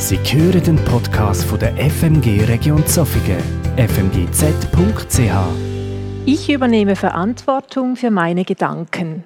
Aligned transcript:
Sie 0.00 0.16
hören 0.16 0.62
den 0.62 0.76
Podcast 0.84 1.42
von 1.42 1.58
der 1.58 1.74
FMG 1.76 2.44
Region 2.44 2.86
Zofingen, 2.86 3.42
fmgz.ch. 3.76 5.20
Ich 6.24 6.48
übernehme 6.48 6.94
Verantwortung 6.94 7.96
für 7.96 8.12
meine 8.12 8.44
Gedanken. 8.44 9.24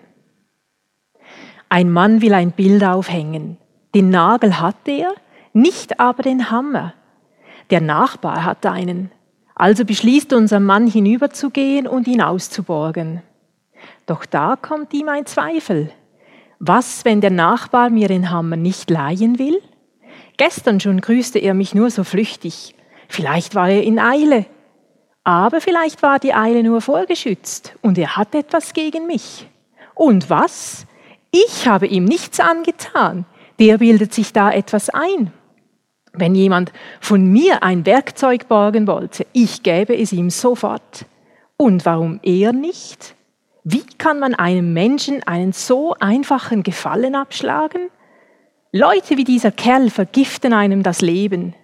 Ein 1.68 1.90
Mann 1.90 2.22
will 2.22 2.32
ein 2.32 2.52
Bild 2.52 2.82
aufhängen. 2.84 3.58
Den 3.94 4.08
Nagel 4.08 4.60
hat 4.60 4.88
er, 4.88 5.12
nicht 5.52 6.00
aber 6.00 6.22
den 6.22 6.50
Hammer. 6.50 6.94
Der 7.68 7.82
Nachbar 7.82 8.42
hat 8.46 8.64
einen. 8.64 9.12
Also 9.54 9.84
beschließt 9.84 10.32
unser 10.32 10.58
Mann 10.58 10.86
hinüberzugehen 10.86 11.86
und 11.86 12.08
ihn 12.08 12.22
auszuborgen. 12.22 13.20
Doch 14.06 14.24
da 14.24 14.56
kommt 14.56 14.94
ihm 14.94 15.10
ein 15.10 15.26
Zweifel. 15.26 15.90
Was, 16.60 17.04
wenn 17.04 17.20
der 17.20 17.30
Nachbar 17.30 17.90
mir 17.90 18.08
den 18.08 18.30
Hammer 18.30 18.56
nicht 18.56 18.88
leihen 18.88 19.38
will? 19.38 19.60
Gestern 20.36 20.80
schon 20.80 21.00
grüßte 21.00 21.38
er 21.38 21.54
mich 21.54 21.74
nur 21.74 21.90
so 21.90 22.04
flüchtig. 22.04 22.74
Vielleicht 23.08 23.54
war 23.54 23.68
er 23.68 23.82
in 23.82 23.98
Eile. 23.98 24.46
Aber 25.24 25.60
vielleicht 25.60 26.02
war 26.02 26.18
die 26.18 26.34
Eile 26.34 26.62
nur 26.62 26.80
vorgeschützt 26.80 27.76
und 27.80 27.96
er 27.96 28.16
hat 28.16 28.34
etwas 28.34 28.72
gegen 28.72 29.06
mich. 29.06 29.48
Und 29.94 30.30
was? 30.30 30.86
Ich 31.30 31.68
habe 31.68 31.86
ihm 31.86 32.04
nichts 32.04 32.40
angetan. 32.40 33.24
Der 33.58 33.78
bildet 33.78 34.12
sich 34.12 34.32
da 34.32 34.50
etwas 34.50 34.90
ein. 34.90 35.32
Wenn 36.12 36.34
jemand 36.34 36.72
von 37.00 37.24
mir 37.24 37.62
ein 37.62 37.86
Werkzeug 37.86 38.48
borgen 38.48 38.86
wollte, 38.86 39.26
ich 39.32 39.62
gäbe 39.62 39.96
es 39.96 40.12
ihm 40.12 40.28
sofort. 40.30 41.06
Und 41.56 41.86
warum 41.86 42.18
er 42.22 42.52
nicht? 42.52 43.14
Wie 43.64 43.84
kann 43.98 44.18
man 44.18 44.34
einem 44.34 44.72
Menschen 44.72 45.22
einen 45.22 45.52
so 45.52 45.94
einfachen 46.00 46.64
Gefallen 46.64 47.14
abschlagen? 47.14 47.88
Leute 48.74 49.18
wie 49.18 49.24
dieser 49.24 49.50
Kerl 49.50 49.90
vergiften 49.90 50.54
einem 50.54 50.82
das 50.82 51.02
Leben. 51.02 51.54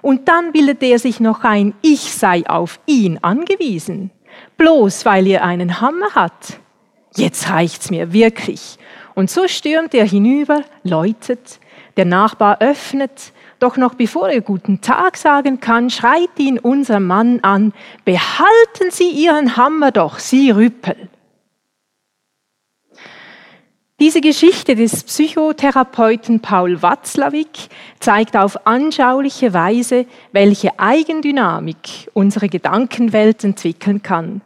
Und 0.00 0.26
dann 0.26 0.52
bildet 0.52 0.82
er 0.82 0.98
sich 0.98 1.20
noch 1.20 1.44
ein, 1.44 1.74
ich 1.82 2.14
sei 2.14 2.48
auf 2.48 2.80
ihn 2.86 3.18
angewiesen, 3.20 4.10
bloß 4.56 5.04
weil 5.04 5.26
er 5.26 5.44
einen 5.44 5.82
Hammer 5.82 6.14
hat. 6.14 6.58
Jetzt 7.14 7.50
reicht's 7.50 7.90
mir 7.90 8.14
wirklich. 8.14 8.78
Und 9.14 9.30
so 9.30 9.48
stürmt 9.48 9.92
er 9.92 10.06
hinüber, 10.06 10.62
läutet, 10.82 11.60
der 11.98 12.06
Nachbar 12.06 12.62
öffnet, 12.62 13.32
doch 13.58 13.76
noch 13.76 13.92
bevor 13.92 14.30
er 14.30 14.40
guten 14.40 14.80
Tag 14.80 15.18
sagen 15.18 15.60
kann, 15.60 15.90
schreit 15.90 16.38
ihn 16.38 16.58
unser 16.58 17.00
Mann 17.00 17.40
an, 17.40 17.74
behalten 18.06 18.90
Sie 18.90 19.10
Ihren 19.10 19.58
Hammer 19.58 19.92
doch, 19.92 20.18
Sie 20.18 20.50
Rüppel. 20.52 20.96
Diese 23.98 24.20
Geschichte 24.20 24.74
des 24.74 25.04
Psychotherapeuten 25.04 26.40
Paul 26.40 26.82
Watzlawick 26.82 27.70
zeigt 27.98 28.36
auf 28.36 28.66
anschauliche 28.66 29.54
Weise, 29.54 30.04
welche 30.32 30.78
Eigendynamik 30.78 32.10
unsere 32.12 32.50
Gedankenwelt 32.50 33.42
entwickeln 33.42 34.02
kann. 34.02 34.42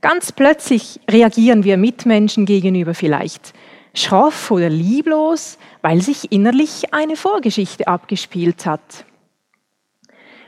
Ganz 0.00 0.32
plötzlich 0.32 0.98
reagieren 1.10 1.62
wir 1.62 1.76
Mitmenschen 1.76 2.46
gegenüber 2.46 2.94
vielleicht 2.94 3.52
schroff 3.92 4.50
oder 4.50 4.70
lieblos, 4.70 5.58
weil 5.82 6.00
sich 6.00 6.32
innerlich 6.32 6.94
eine 6.94 7.16
Vorgeschichte 7.16 7.86
abgespielt 7.86 8.64
hat. 8.64 9.04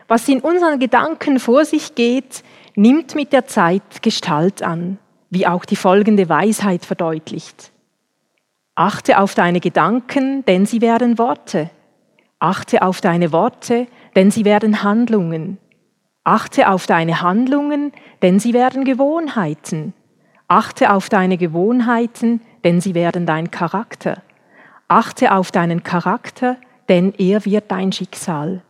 Was 0.09 0.27
in 0.27 0.41
unseren 0.41 0.79
Gedanken 0.79 1.39
vor 1.39 1.67
sich 1.67 1.95
geht, 1.95 2.43
nimmt 2.77 3.15
mit 3.15 3.35
der 3.35 3.47
Zeit 3.47 4.01
Gestalt 4.01 4.63
an, 4.63 4.97
wie 5.29 5.47
auch 5.47 5.67
die 5.67 5.77
folgende 5.77 6.31
Weisheit 6.31 6.87
verdeutlicht. 6.87 7.72
Achte 8.83 9.21
auf 9.21 9.37
deine 9.37 9.61
Gedanken, 9.61 10.45
denn 10.45 10.67
sie 10.67 10.81
werden 10.81 11.17
Worte. 11.17 11.71
Achte 12.41 12.83
auf 12.83 13.01
deine 13.01 13.31
Worte, 13.31 13.87
denn 14.17 14.33
sie 14.33 14.45
werden 14.45 14.83
Handlungen. 14.83 15.59
Achte 16.25 16.69
auf 16.69 16.89
deine 16.89 17.23
Handlungen, 17.23 17.93
denn 18.23 18.41
sie 18.41 18.53
werden 18.53 18.85
Gewohnheiten. 18.85 19.95
Achte 20.49 20.93
auf 20.93 21.09
deine 21.09 21.39
Gewohnheiten, 21.39 22.41
denn 22.65 22.81
sie 22.81 22.97
werden 22.97 23.25
dein 23.25 23.53
Charakter. 23.53 24.21
Achte 24.89 25.33
auf 25.33 25.53
deinen 25.53 25.85
Charakter, 25.85 26.57
denn 26.89 27.15
er 27.19 27.45
wird 27.45 27.71
dein 27.71 27.93
Schicksal. 27.93 28.63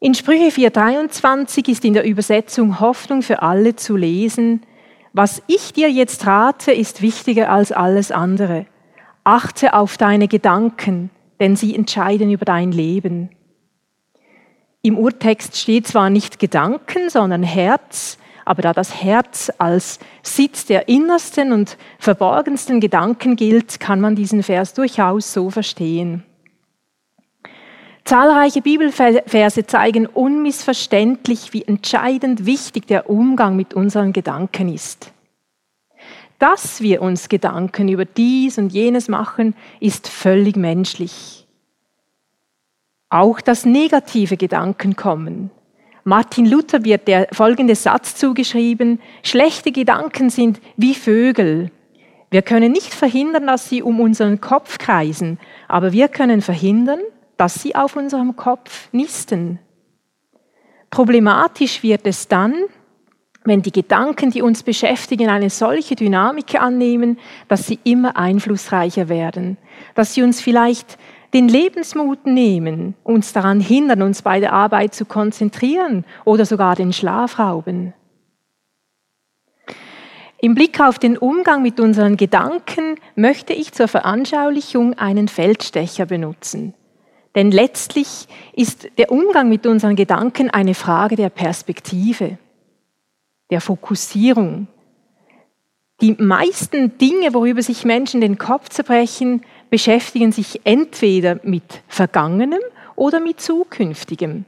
In 0.00 0.12
Sprüche 0.12 0.50
4.23 0.50 1.66
ist 1.70 1.82
in 1.86 1.94
der 1.94 2.04
Übersetzung 2.04 2.78
Hoffnung 2.78 3.22
für 3.22 3.40
alle 3.40 3.74
zu 3.74 3.96
lesen, 3.96 4.66
was 5.12 5.42
ich 5.46 5.72
dir 5.72 5.90
jetzt 5.90 6.26
rate, 6.26 6.72
ist 6.72 7.02
wichtiger 7.02 7.50
als 7.50 7.72
alles 7.72 8.10
andere. 8.10 8.66
Achte 9.24 9.74
auf 9.74 9.96
deine 9.96 10.26
Gedanken, 10.26 11.10
denn 11.38 11.54
sie 11.54 11.74
entscheiden 11.74 12.30
über 12.30 12.44
dein 12.44 12.72
Leben. 12.72 13.30
Im 14.80 14.98
Urtext 14.98 15.56
steht 15.56 15.86
zwar 15.86 16.10
nicht 16.10 16.38
Gedanken, 16.38 17.08
sondern 17.08 17.42
Herz, 17.42 18.18
aber 18.44 18.62
da 18.62 18.72
das 18.72 19.02
Herz 19.02 19.52
als 19.58 20.00
Sitz 20.22 20.66
der 20.66 20.88
innersten 20.88 21.52
und 21.52 21.76
verborgensten 21.98 22.80
Gedanken 22.80 23.36
gilt, 23.36 23.78
kann 23.78 24.00
man 24.00 24.16
diesen 24.16 24.42
Vers 24.42 24.74
durchaus 24.74 25.32
so 25.32 25.50
verstehen. 25.50 26.24
Zahlreiche 28.04 28.62
Bibelverse 28.62 29.66
zeigen 29.66 30.06
unmissverständlich, 30.06 31.52
wie 31.52 31.62
entscheidend 31.62 32.46
wichtig 32.46 32.86
der 32.86 33.08
Umgang 33.08 33.54
mit 33.54 33.74
unseren 33.74 34.12
Gedanken 34.12 34.72
ist. 34.72 35.12
Dass 36.38 36.80
wir 36.80 37.02
uns 37.02 37.28
Gedanken 37.28 37.88
über 37.88 38.04
dies 38.04 38.58
und 38.58 38.72
jenes 38.72 39.06
machen, 39.06 39.54
ist 39.78 40.08
völlig 40.08 40.56
menschlich. 40.56 41.46
Auch 43.08 43.40
dass 43.40 43.64
negative 43.64 44.36
Gedanken 44.36 44.96
kommen. 44.96 45.52
Martin 46.02 46.46
Luther 46.46 46.82
wird 46.84 47.06
der 47.06 47.28
folgende 47.30 47.76
Satz 47.76 48.16
zugeschrieben, 48.16 49.00
schlechte 49.22 49.70
Gedanken 49.70 50.30
sind 50.30 50.60
wie 50.76 50.96
Vögel. 50.96 51.70
Wir 52.30 52.42
können 52.42 52.72
nicht 52.72 52.92
verhindern, 52.92 53.46
dass 53.46 53.68
sie 53.68 53.82
um 53.82 54.00
unseren 54.00 54.40
Kopf 54.40 54.78
kreisen, 54.78 55.38
aber 55.68 55.92
wir 55.92 56.08
können 56.08 56.40
verhindern, 56.40 56.98
dass 57.36 57.54
sie 57.54 57.74
auf 57.74 57.96
unserem 57.96 58.36
Kopf 58.36 58.88
nisten. 58.92 59.58
Problematisch 60.90 61.82
wird 61.82 62.06
es 62.06 62.28
dann, 62.28 62.54
wenn 63.44 63.62
die 63.62 63.72
Gedanken, 63.72 64.30
die 64.30 64.42
uns 64.42 64.62
beschäftigen, 64.62 65.28
eine 65.28 65.50
solche 65.50 65.96
Dynamik 65.96 66.60
annehmen, 66.60 67.18
dass 67.48 67.66
sie 67.66 67.78
immer 67.84 68.16
einflussreicher 68.16 69.08
werden, 69.08 69.58
dass 69.94 70.14
sie 70.14 70.22
uns 70.22 70.40
vielleicht 70.40 70.98
den 71.34 71.48
Lebensmut 71.48 72.26
nehmen, 72.26 72.94
uns 73.04 73.32
daran 73.32 73.58
hindern, 73.58 74.02
uns 74.02 74.22
bei 74.22 74.38
der 74.38 74.52
Arbeit 74.52 74.94
zu 74.94 75.06
konzentrieren 75.06 76.04
oder 76.24 76.44
sogar 76.44 76.76
den 76.76 76.92
Schlaf 76.92 77.38
rauben. 77.38 77.94
Im 80.40 80.54
Blick 80.54 80.80
auf 80.80 80.98
den 80.98 81.16
Umgang 81.16 81.62
mit 81.62 81.78
unseren 81.78 82.16
Gedanken 82.16 82.96
möchte 83.14 83.52
ich 83.52 83.72
zur 83.72 83.88
Veranschaulichung 83.88 84.94
einen 84.94 85.28
Feldstecher 85.28 86.04
benutzen. 86.04 86.74
Denn 87.34 87.50
letztlich 87.50 88.28
ist 88.52 88.88
der 88.98 89.10
Umgang 89.10 89.48
mit 89.48 89.66
unseren 89.66 89.96
Gedanken 89.96 90.50
eine 90.50 90.74
Frage 90.74 91.16
der 91.16 91.30
Perspektive, 91.30 92.38
der 93.50 93.60
Fokussierung. 93.60 94.66
Die 96.00 96.12
meisten 96.18 96.98
Dinge, 96.98 97.32
worüber 97.32 97.62
sich 97.62 97.84
Menschen 97.84 98.20
den 98.20 98.36
Kopf 98.36 98.68
zerbrechen, 98.68 99.42
beschäftigen 99.70 100.32
sich 100.32 100.60
entweder 100.64 101.38
mit 101.42 101.82
Vergangenem 101.88 102.60
oder 102.96 103.20
mit 103.20 103.40
Zukünftigem. 103.40 104.44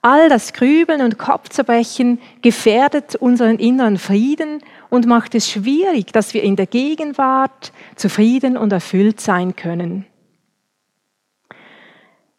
All 0.00 0.28
das 0.28 0.52
Grübeln 0.52 1.02
und 1.02 1.18
Kopfzerbrechen 1.18 2.20
gefährdet 2.40 3.16
unseren 3.16 3.58
inneren 3.58 3.98
Frieden 3.98 4.62
und 4.90 5.06
macht 5.06 5.34
es 5.34 5.50
schwierig, 5.50 6.12
dass 6.12 6.34
wir 6.34 6.44
in 6.44 6.54
der 6.54 6.66
Gegenwart 6.66 7.72
zufrieden 7.96 8.56
und 8.56 8.72
erfüllt 8.72 9.20
sein 9.20 9.56
können. 9.56 10.06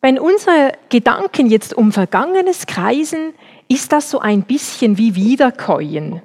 Wenn 0.02 0.18
unsere 0.18 0.72
Gedanken 0.88 1.48
jetzt 1.48 1.74
um 1.74 1.92
Vergangenes 1.92 2.68
kreisen, 2.68 3.34
ist 3.68 3.92
das 3.92 4.10
so 4.10 4.20
ein 4.20 4.44
bisschen 4.44 4.98
wie 4.98 5.14
Wiederkäuen. 5.16 6.22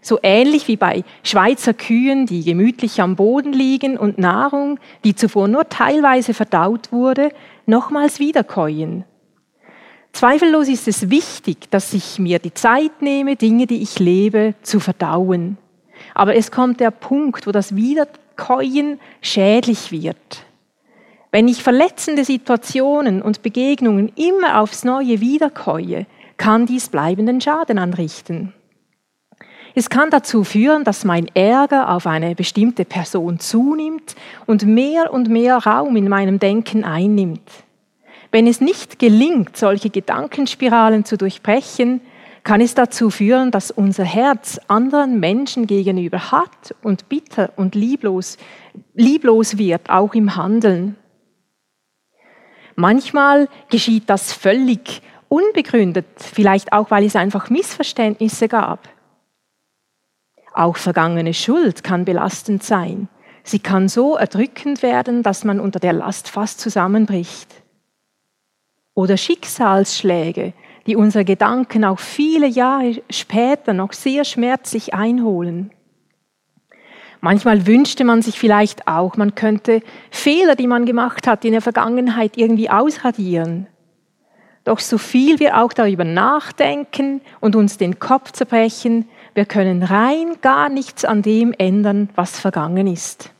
So 0.00 0.18
ähnlich 0.24 0.66
wie 0.66 0.76
bei 0.76 1.04
Schweizer 1.22 1.72
Kühen, 1.72 2.26
die 2.26 2.42
gemütlich 2.42 3.00
am 3.00 3.14
Boden 3.14 3.52
liegen 3.52 3.96
und 3.96 4.18
Nahrung, 4.18 4.80
die 5.04 5.14
zuvor 5.14 5.46
nur 5.46 5.68
teilweise 5.68 6.34
verdaut 6.34 6.90
wurde, 6.90 7.30
nochmals 7.64 8.18
wiederkäuen. 8.18 9.04
Zweifellos 10.12 10.66
ist 10.66 10.88
es 10.88 11.08
wichtig, 11.08 11.70
dass 11.70 11.92
ich 11.92 12.18
mir 12.18 12.40
die 12.40 12.54
Zeit 12.54 13.02
nehme, 13.02 13.36
Dinge, 13.36 13.68
die 13.68 13.82
ich 13.82 14.00
lebe, 14.00 14.54
zu 14.62 14.80
verdauen. 14.80 15.58
Aber 16.14 16.34
es 16.34 16.50
kommt 16.50 16.80
der 16.80 16.90
Punkt, 16.90 17.46
wo 17.46 17.52
das 17.52 17.76
Wiederkäuen 17.76 18.98
schädlich 19.20 19.92
wird. 19.92 20.44
Wenn 21.36 21.48
ich 21.48 21.62
verletzende 21.62 22.24
Situationen 22.24 23.20
und 23.20 23.42
Begegnungen 23.42 24.10
immer 24.16 24.58
aufs 24.58 24.84
Neue 24.84 25.20
wiederkäue, 25.20 26.06
kann 26.38 26.64
dies 26.64 26.88
bleibenden 26.88 27.42
Schaden 27.42 27.78
anrichten. 27.78 28.54
Es 29.74 29.90
kann 29.90 30.08
dazu 30.08 30.44
führen, 30.44 30.82
dass 30.82 31.04
mein 31.04 31.28
Ärger 31.34 31.90
auf 31.90 32.06
eine 32.06 32.34
bestimmte 32.34 32.86
Person 32.86 33.38
zunimmt 33.38 34.16
und 34.46 34.64
mehr 34.64 35.12
und 35.12 35.28
mehr 35.28 35.58
Raum 35.58 35.94
in 35.96 36.08
meinem 36.08 36.38
Denken 36.38 36.84
einnimmt. 36.84 37.50
Wenn 38.32 38.46
es 38.46 38.62
nicht 38.62 38.98
gelingt, 38.98 39.58
solche 39.58 39.90
Gedankenspiralen 39.90 41.04
zu 41.04 41.18
durchbrechen, 41.18 42.00
kann 42.44 42.62
es 42.62 42.74
dazu 42.74 43.10
führen, 43.10 43.50
dass 43.50 43.70
unser 43.70 44.04
Herz 44.04 44.58
anderen 44.68 45.20
Menschen 45.20 45.66
gegenüber 45.66 46.30
hart 46.30 46.74
und 46.82 47.10
bitter 47.10 47.52
und 47.56 47.74
lieblos, 47.74 48.38
lieblos 48.94 49.58
wird, 49.58 49.90
auch 49.90 50.14
im 50.14 50.34
Handeln. 50.34 50.96
Manchmal 52.76 53.48
geschieht 53.70 54.08
das 54.08 54.32
völlig 54.32 55.02
unbegründet, 55.28 56.06
vielleicht 56.16 56.72
auch, 56.72 56.90
weil 56.90 57.04
es 57.04 57.16
einfach 57.16 57.50
Missverständnisse 57.50 58.48
gab. 58.48 58.88
Auch 60.52 60.76
vergangene 60.76 61.34
Schuld 61.34 61.82
kann 61.82 62.04
belastend 62.04 62.62
sein. 62.62 63.08
Sie 63.42 63.58
kann 63.58 63.88
so 63.88 64.16
erdrückend 64.16 64.82
werden, 64.82 65.22
dass 65.22 65.44
man 65.44 65.58
unter 65.58 65.80
der 65.80 65.94
Last 65.94 66.28
fast 66.28 66.60
zusammenbricht. 66.60 67.62
Oder 68.94 69.16
Schicksalsschläge, 69.16 70.52
die 70.86 70.96
unsere 70.96 71.24
Gedanken 71.24 71.84
auch 71.84 71.98
viele 71.98 72.46
Jahre 72.46 73.02
später 73.10 73.72
noch 73.72 73.92
sehr 73.92 74.24
schmerzlich 74.24 74.94
einholen. 74.94 75.70
Manchmal 77.26 77.66
wünschte 77.66 78.04
man 78.04 78.22
sich 78.22 78.38
vielleicht 78.38 78.86
auch, 78.86 79.16
man 79.16 79.34
könnte 79.34 79.82
Fehler, 80.12 80.54
die 80.54 80.68
man 80.68 80.86
gemacht 80.86 81.26
hat 81.26 81.44
in 81.44 81.50
der 81.50 81.60
Vergangenheit, 81.60 82.36
irgendwie 82.36 82.70
ausradieren. 82.70 83.66
Doch 84.62 84.78
so 84.78 84.96
viel 84.96 85.40
wir 85.40 85.60
auch 85.60 85.72
darüber 85.72 86.04
nachdenken 86.04 87.20
und 87.40 87.56
uns 87.56 87.78
den 87.78 87.98
Kopf 87.98 88.30
zerbrechen, 88.30 89.08
wir 89.34 89.44
können 89.44 89.82
rein 89.82 90.36
gar 90.40 90.68
nichts 90.68 91.04
an 91.04 91.22
dem 91.22 91.52
ändern, 91.52 92.10
was 92.14 92.38
vergangen 92.38 92.86
ist. 92.86 93.32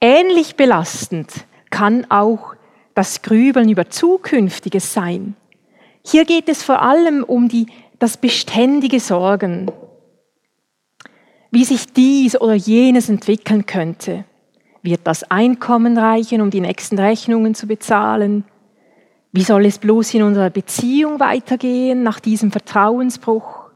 Ähnlich 0.00 0.56
belastend 0.56 1.46
kann 1.70 2.10
auch 2.10 2.56
das 2.96 3.22
Grübeln 3.22 3.68
über 3.68 3.88
Zukünftiges 3.88 4.92
sein. 4.92 5.36
Hier 6.04 6.24
geht 6.24 6.48
es 6.48 6.64
vor 6.64 6.82
allem 6.82 7.22
um 7.22 7.48
die, 7.48 7.66
das 8.00 8.16
beständige 8.16 8.98
Sorgen, 8.98 9.70
wie 11.50 11.64
sich 11.64 11.92
dies 11.92 12.40
oder 12.40 12.54
jenes 12.54 13.08
entwickeln 13.08 13.66
könnte. 13.66 14.24
Wird 14.82 15.00
das 15.04 15.30
Einkommen 15.30 15.98
reichen, 15.98 16.40
um 16.40 16.50
die 16.50 16.60
nächsten 16.60 16.98
Rechnungen 16.98 17.54
zu 17.54 17.66
bezahlen? 17.66 18.44
Wie 19.32 19.42
soll 19.42 19.66
es 19.66 19.78
bloß 19.78 20.14
in 20.14 20.22
unserer 20.22 20.50
Beziehung 20.50 21.20
weitergehen 21.20 22.02
nach 22.02 22.20
diesem 22.20 22.50
Vertrauensbruch? 22.50 23.70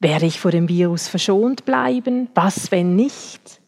Werde 0.00 0.26
ich 0.26 0.38
vor 0.38 0.50
dem 0.50 0.68
Virus 0.68 1.08
verschont 1.08 1.64
bleiben? 1.64 2.28
Was, 2.34 2.70
wenn 2.70 2.94
nicht? 2.94 3.60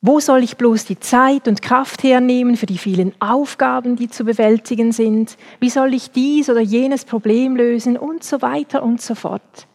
Wo 0.00 0.20
soll 0.20 0.44
ich 0.44 0.56
bloß 0.56 0.84
die 0.84 1.00
Zeit 1.00 1.48
und 1.48 1.62
Kraft 1.62 2.04
hernehmen 2.04 2.56
für 2.56 2.66
die 2.66 2.78
vielen 2.78 3.12
Aufgaben, 3.20 3.96
die 3.96 4.08
zu 4.08 4.24
bewältigen 4.24 4.92
sind? 4.92 5.36
Wie 5.58 5.70
soll 5.70 5.94
ich 5.94 6.12
dies 6.12 6.48
oder 6.48 6.60
jenes 6.60 7.04
Problem 7.04 7.56
lösen? 7.56 7.96
Und 7.96 8.22
so 8.22 8.40
weiter 8.42 8.82
und 8.82 9.00
so 9.02 9.14
fort. 9.14 9.66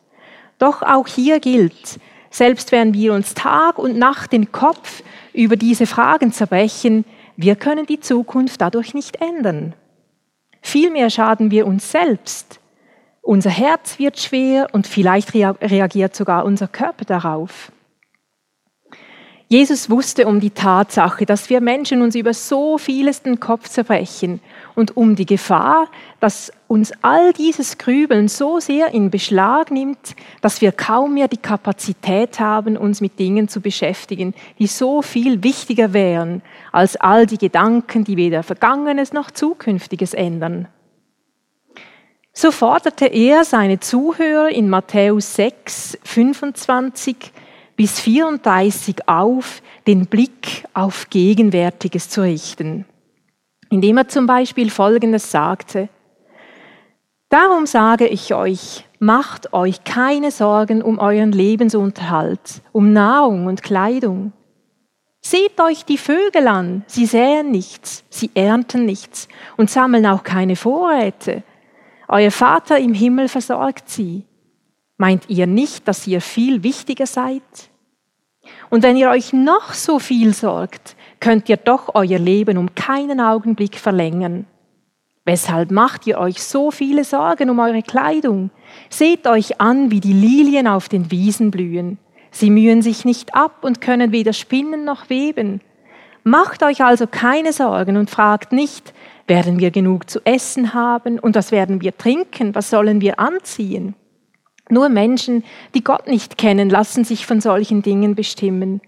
Doch 0.61 0.83
auch 0.83 1.07
hier 1.07 1.39
gilt, 1.39 1.99
selbst 2.29 2.71
wenn 2.71 2.93
wir 2.93 3.13
uns 3.13 3.33
Tag 3.33 3.79
und 3.79 3.97
Nacht 3.97 4.31
den 4.31 4.51
Kopf 4.51 5.01
über 5.33 5.55
diese 5.55 5.87
Fragen 5.87 6.31
zerbrechen, 6.31 7.03
wir 7.35 7.55
können 7.55 7.87
die 7.87 7.99
Zukunft 7.99 8.61
dadurch 8.61 8.93
nicht 8.93 9.19
ändern. 9.21 9.73
Vielmehr 10.61 11.09
schaden 11.09 11.49
wir 11.49 11.65
uns 11.65 11.91
selbst. 11.91 12.59
Unser 13.23 13.49
Herz 13.49 13.97
wird 13.97 14.19
schwer 14.19 14.67
und 14.71 14.85
vielleicht 14.85 15.33
reagiert 15.33 16.15
sogar 16.15 16.45
unser 16.45 16.67
Körper 16.67 17.05
darauf. 17.05 17.71
Jesus 19.51 19.89
wusste 19.89 20.27
um 20.27 20.39
die 20.39 20.51
Tatsache, 20.51 21.25
dass 21.25 21.49
wir 21.49 21.59
Menschen 21.59 22.01
uns 22.01 22.15
über 22.15 22.33
so 22.33 22.77
vieles 22.77 23.21
den 23.21 23.41
Kopf 23.41 23.67
zerbrechen 23.67 24.39
und 24.75 24.95
um 24.95 25.17
die 25.17 25.25
Gefahr, 25.25 25.89
dass 26.21 26.53
uns 26.69 26.93
all 27.01 27.33
dieses 27.33 27.77
Grübeln 27.77 28.29
so 28.29 28.61
sehr 28.61 28.93
in 28.93 29.09
Beschlag 29.09 29.69
nimmt, 29.69 30.15
dass 30.39 30.61
wir 30.61 30.71
kaum 30.71 31.15
mehr 31.15 31.27
die 31.27 31.35
Kapazität 31.35 32.39
haben, 32.39 32.77
uns 32.77 33.01
mit 33.01 33.19
Dingen 33.19 33.49
zu 33.49 33.59
beschäftigen, 33.59 34.33
die 34.57 34.67
so 34.67 35.01
viel 35.01 35.43
wichtiger 35.43 35.91
wären 35.91 36.43
als 36.71 36.95
all 36.95 37.25
die 37.25 37.37
Gedanken, 37.37 38.05
die 38.05 38.15
weder 38.15 38.43
Vergangenes 38.43 39.11
noch 39.11 39.31
Zukünftiges 39.31 40.13
ändern. 40.13 40.69
So 42.31 42.51
forderte 42.51 43.07
er 43.07 43.43
seine 43.43 43.81
Zuhörer 43.81 44.47
in 44.47 44.69
Matthäus 44.69 45.35
6, 45.35 45.97
25 46.05 47.33
bis 47.75 47.99
34 47.99 49.07
auf, 49.07 49.61
den 49.87 50.05
Blick 50.05 50.65
auf 50.73 51.09
Gegenwärtiges 51.09 52.09
zu 52.09 52.21
richten, 52.21 52.85
indem 53.69 53.97
er 53.97 54.07
zum 54.07 54.25
Beispiel 54.25 54.69
Folgendes 54.69 55.31
sagte. 55.31 55.89
Darum 57.29 57.65
sage 57.65 58.07
ich 58.07 58.33
euch, 58.33 58.85
macht 58.99 59.53
euch 59.53 59.83
keine 59.83 60.31
Sorgen 60.31 60.81
um 60.81 60.99
euren 60.99 61.31
Lebensunterhalt, 61.31 62.61
um 62.71 62.93
Nahrung 62.93 63.47
und 63.47 63.63
Kleidung. 63.63 64.33
Seht 65.21 65.61
euch 65.61 65.85
die 65.85 65.97
Vögel 65.97 66.47
an, 66.47 66.83
sie 66.87 67.05
säen 67.05 67.51
nichts, 67.51 68.03
sie 68.09 68.31
ernten 68.33 68.85
nichts 68.85 69.27
und 69.55 69.69
sammeln 69.69 70.05
auch 70.07 70.23
keine 70.23 70.55
Vorräte. 70.55 71.43
Euer 72.07 72.31
Vater 72.31 72.77
im 72.79 72.93
Himmel 72.93 73.29
versorgt 73.29 73.87
sie. 73.89 74.25
Meint 75.01 75.31
ihr 75.31 75.47
nicht, 75.47 75.87
dass 75.87 76.05
ihr 76.05 76.21
viel 76.21 76.61
wichtiger 76.61 77.07
seid? 77.07 77.41
Und 78.69 78.83
wenn 78.83 78.95
ihr 78.95 79.09
euch 79.09 79.33
noch 79.33 79.73
so 79.73 79.97
viel 79.97 80.35
sorgt, 80.35 80.95
könnt 81.19 81.49
ihr 81.49 81.57
doch 81.57 81.95
euer 81.95 82.19
Leben 82.19 82.59
um 82.59 82.75
keinen 82.75 83.19
Augenblick 83.19 83.77
verlängern. 83.77 84.45
Weshalb 85.25 85.71
macht 85.71 86.05
ihr 86.05 86.19
euch 86.19 86.43
so 86.43 86.69
viele 86.69 87.03
Sorgen 87.03 87.49
um 87.49 87.57
eure 87.57 87.81
Kleidung? 87.81 88.51
Seht 88.91 89.25
euch 89.25 89.59
an, 89.59 89.89
wie 89.89 90.01
die 90.01 90.13
Lilien 90.13 90.67
auf 90.67 90.87
den 90.87 91.09
Wiesen 91.09 91.49
blühen. 91.49 91.97
Sie 92.29 92.51
mühen 92.51 92.83
sich 92.83 93.03
nicht 93.03 93.33
ab 93.33 93.63
und 93.63 93.81
können 93.81 94.11
weder 94.11 94.33
spinnen 94.33 94.85
noch 94.85 95.09
weben. 95.09 95.61
Macht 96.23 96.61
euch 96.61 96.83
also 96.83 97.07
keine 97.07 97.53
Sorgen 97.53 97.97
und 97.97 98.11
fragt 98.11 98.51
nicht, 98.51 98.93
werden 99.25 99.57
wir 99.57 99.71
genug 99.71 100.11
zu 100.11 100.19
essen 100.25 100.75
haben 100.75 101.17
und 101.17 101.33
was 101.33 101.51
werden 101.51 101.81
wir 101.81 101.97
trinken, 101.97 102.53
was 102.53 102.69
sollen 102.69 103.01
wir 103.01 103.19
anziehen? 103.19 103.95
Nur 104.71 104.87
Menschen, 104.87 105.43
die 105.75 105.83
Gott 105.83 106.07
nicht 106.07 106.37
kennen, 106.37 106.69
lassen 106.69 107.03
sich 107.03 107.25
von 107.25 107.41
solchen 107.41 107.81
Dingen 107.81 108.15
bestimmen. 108.15 108.79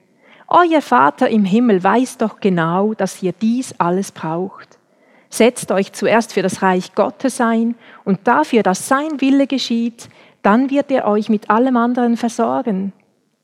Euer 0.47 0.81
Vater 0.81 1.29
im 1.29 1.43
Himmel 1.43 1.83
weiß 1.83 2.19
doch 2.19 2.39
genau, 2.39 2.93
dass 2.93 3.21
ihr 3.21 3.33
dies 3.33 3.75
alles 3.79 4.13
braucht. 4.13 4.79
Setzt 5.29 5.73
euch 5.73 5.91
zuerst 5.91 6.31
für 6.31 6.41
das 6.41 6.61
Reich 6.61 6.95
Gottes 6.95 7.41
ein 7.41 7.75
und 8.05 8.21
dafür, 8.29 8.63
dass 8.63 8.87
sein 8.87 9.19
Wille 9.19 9.45
geschieht, 9.45 10.07
dann 10.41 10.69
wird 10.69 10.89
er 10.89 11.05
euch 11.05 11.27
mit 11.27 11.49
allem 11.49 11.75
anderen 11.75 12.15
versorgen. 12.15 12.93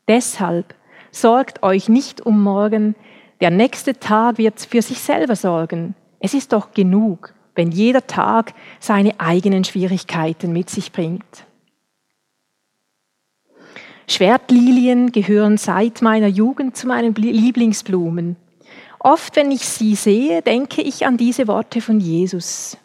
Deshalb 0.07 0.75
sorgt 1.11 1.61
euch 1.61 1.89
nicht 1.89 2.21
um 2.21 2.41
morgen, 2.41 2.95
der 3.41 3.51
nächste 3.51 3.99
Tag 3.99 4.37
wird 4.37 4.61
für 4.61 4.81
sich 4.81 4.99
selber 4.99 5.35
sorgen. 5.35 5.93
Es 6.21 6.33
ist 6.33 6.53
doch 6.53 6.71
genug, 6.71 7.33
wenn 7.55 7.71
jeder 7.71 8.07
Tag 8.07 8.53
seine 8.79 9.19
eigenen 9.19 9.65
Schwierigkeiten 9.65 10.53
mit 10.53 10.69
sich 10.69 10.93
bringt. 10.93 11.48
Schwertlilien 14.11 15.11
gehören 15.11 15.57
seit 15.57 16.01
meiner 16.01 16.27
Jugend 16.27 16.75
zu 16.75 16.87
meinen 16.87 17.13
Lieblingsblumen. 17.13 18.35
Oft, 18.99 19.35
wenn 19.35 19.51
ich 19.51 19.67
sie 19.67 19.95
sehe, 19.95 20.41
denke 20.41 20.81
ich 20.81 21.05
an 21.05 21.17
diese 21.17 21.47
Worte 21.47 21.79
von 21.79 21.99
Jesus. 21.99 22.77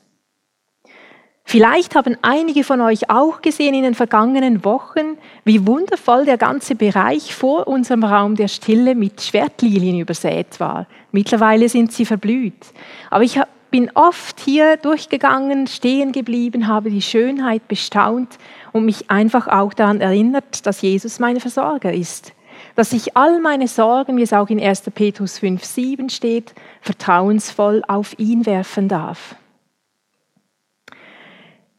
Vielleicht 1.47 1.95
haben 1.95 2.17
einige 2.23 2.65
von 2.65 2.81
euch 2.81 3.11
auch 3.11 3.43
gesehen 3.43 3.75
in 3.75 3.83
den 3.83 3.95
vergangenen 3.95 4.65
Wochen, 4.65 5.19
wie 5.45 5.67
wundervoll 5.67 6.25
der 6.25 6.39
ganze 6.39 6.75
Bereich 6.75 7.35
vor 7.35 7.69
unserem 7.69 8.03
Raum 8.03 8.35
der 8.35 8.49
Stille 8.49 8.95
mit 8.95 9.21
Schwertlilien 9.21 9.99
übersät 9.99 10.59
war. 10.59 10.87
Mittlerweile 11.13 11.69
sind 11.69 11.93
sie 11.93 12.07
verblüht. 12.07 12.73
Aber 13.11 13.25
ich 13.25 13.39
bin 13.75 13.91
oft 13.95 14.39
hier 14.39 14.77
durchgegangen, 14.77 15.67
stehen 15.67 16.13
geblieben, 16.13 16.69
habe 16.69 16.91
die 16.91 17.03
Schönheit 17.03 17.67
bestaunt 17.67 18.39
und 18.71 18.85
mich 18.85 19.11
einfach 19.11 19.49
auch 19.49 19.75
daran 19.75 20.01
erinnert, 20.01 20.65
dass 20.65 20.81
Jesus 20.81 21.19
mein 21.19 21.41
Versorger 21.41 21.93
ist. 21.93 22.35
Dass 22.77 22.93
ich 22.93 23.17
all 23.17 23.41
meine 23.41 23.67
Sorgen, 23.67 24.17
wie 24.17 24.23
es 24.23 24.33
auch 24.33 24.49
in 24.49 24.63
1. 24.63 24.83
Petrus 24.95 25.41
5, 25.41 25.65
7 25.65 26.09
steht, 26.09 26.55
vertrauensvoll 26.83 27.83
auf 27.89 28.17
ihn 28.17 28.47
werfen 28.47 28.87
darf. 28.87 29.35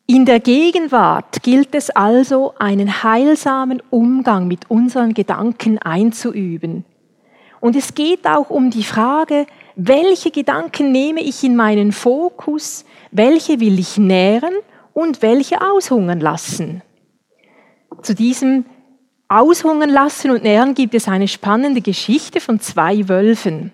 In 0.06 0.26
der 0.26 0.42
Gegenwart 0.42 1.44
gilt 1.44 1.74
es 1.76 1.92
also, 1.92 2.56
einen 2.60 3.04
heilsamen 3.04 3.82
Umgang 3.90 4.50
mit 4.50 4.70
unseren 4.70 5.14
Gedanken 5.14 5.78
einzuüben. 5.78 6.84
Und 7.62 7.78
es 7.78 7.96
geht 7.96 8.28
auch 8.28 8.50
um 8.50 8.70
die 8.70 8.84
Frage, 8.84 9.48
welche 9.76 10.32
Gedanken 10.32 10.92
nehme 10.92 11.22
ich 11.22 11.44
in 11.44 11.56
meinen 11.56 11.92
Fokus, 11.92 12.86
welche 13.12 13.60
will 13.60 13.80
ich 13.80 13.98
nähren 13.98 14.54
und 14.94 15.22
welche 15.22 15.62
aushungern 15.62 16.20
lassen. 16.20 16.82
Zu 18.02 18.16
diesem 18.16 18.66
Aushungern 19.28 19.90
lassen 19.90 20.32
und 20.32 20.44
nähren 20.44 20.76
gibt 20.76 20.94
es 20.94 21.08
eine 21.08 21.28
spannende 21.28 21.82
Geschichte 21.82 22.40
von 22.40 22.60
zwei 22.60 23.08
Wölfen. 23.10 23.74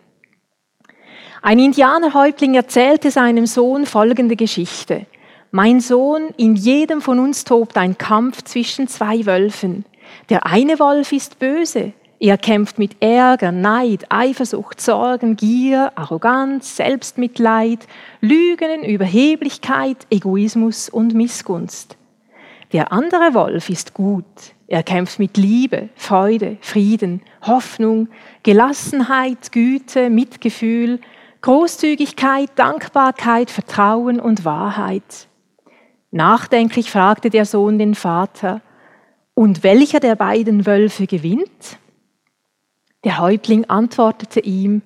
Ein 1.41 1.60
Indianerhäuptling 1.60 2.53
erzählte 2.55 3.12
seinem 3.12 3.46
Sohn 3.46 3.86
folgende 3.86 4.36
Geschichte. 4.36 5.08
Mein 5.51 5.81
Sohn, 5.81 6.29
in 6.38 6.55
jedem 6.55 7.01
von 7.01 7.20
uns 7.20 7.43
tobt 7.43 7.77
ein 7.77 7.98
Kampf 7.98 8.43
zwischen 8.43 8.88
zwei 8.88 9.25
Wölfen. 9.25 9.86
Der 10.29 10.46
eine 10.46 10.79
Wolf 10.79 11.12
ist 11.12 11.39
böse, 11.39 11.93
er 12.22 12.38
kämpft 12.38 12.78
mit 12.78 12.98
Ärger, 13.00 13.51
Neid, 13.51 14.06
Eifersucht, 14.10 14.80
Sorgen, 14.80 15.36
Gier, 15.36 15.92
Arroganz, 15.96 16.75
Selbstmitleid, 16.75 17.88
Lügen, 18.22 18.84
Überheblichkeit, 18.84 20.06
Egoismus 20.12 20.88
und 20.88 21.16
Missgunst. 21.16 21.98
Der 22.74 22.92
andere 22.92 23.34
Wolf 23.34 23.70
ist 23.70 23.96
gut. 23.96 24.24
Er 24.68 24.84
kämpft 24.84 25.18
mit 25.18 25.36
Liebe, 25.36 25.90
Freude, 25.96 26.58
Frieden, 26.62 27.24
Hoffnung, 27.42 28.08
Gelassenheit, 28.44 29.51
Güte, 29.51 30.12
Mitgefühl, 30.12 31.00
Großzügigkeit, 31.42 32.51
Dankbarkeit, 32.54 33.50
Vertrauen 33.50 34.20
und 34.20 34.46
Wahrheit. 34.46 35.28
Nachdenklich 36.12 36.92
fragte 36.92 37.32
der 37.32 37.46
Sohn 37.46 37.80
den 37.80 37.96
Vater, 37.96 38.62
und 39.34 39.63
welcher 39.63 40.00
der 40.00 40.16
beiden 40.16 40.68
Wölfe 40.68 41.08
gewinnt? 41.08 41.80
Der 43.03 43.20
Häuptling 43.20 43.65
antwortete 43.65 44.39
ihm, 44.41 44.81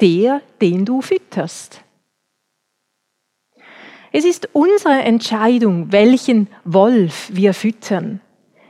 der, 0.00 0.40
den 0.60 0.84
du 0.84 1.00
fütterst. 1.02 1.82
Es 4.12 4.24
ist 4.24 4.48
unsere 4.52 5.02
Entscheidung, 5.02 5.92
welchen 5.92 6.48
Wolf 6.64 7.28
wir 7.32 7.54
füttern. 7.54 8.20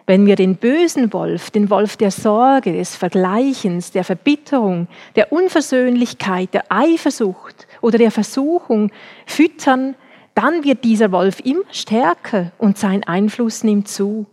Wenn 0.06 0.24
wir 0.24 0.36
den 0.36 0.56
bösen 0.56 1.12
Wolf, 1.12 1.50
den 1.50 1.68
Wolf 1.68 1.96
der 1.96 2.10
Sorge, 2.10 2.72
des 2.72 2.96
Vergleichens, 2.96 3.90
der 3.90 4.04
Verbitterung, 4.04 4.86
der 5.16 5.32
Unversöhnlichkeit, 5.32 6.54
der 6.54 6.64
Eifersucht 6.68 7.66
oder 7.80 7.98
der 7.98 8.12
Versuchung 8.12 8.92
füttern, 9.26 9.96
dann 10.34 10.64
wird 10.64 10.84
dieser 10.84 11.12
Wolf 11.12 11.40
immer 11.40 11.64
stärker 11.72 12.52
und 12.58 12.78
sein 12.78 13.04
Einfluss 13.04 13.64
nimmt 13.64 13.88
zu. 13.88 14.26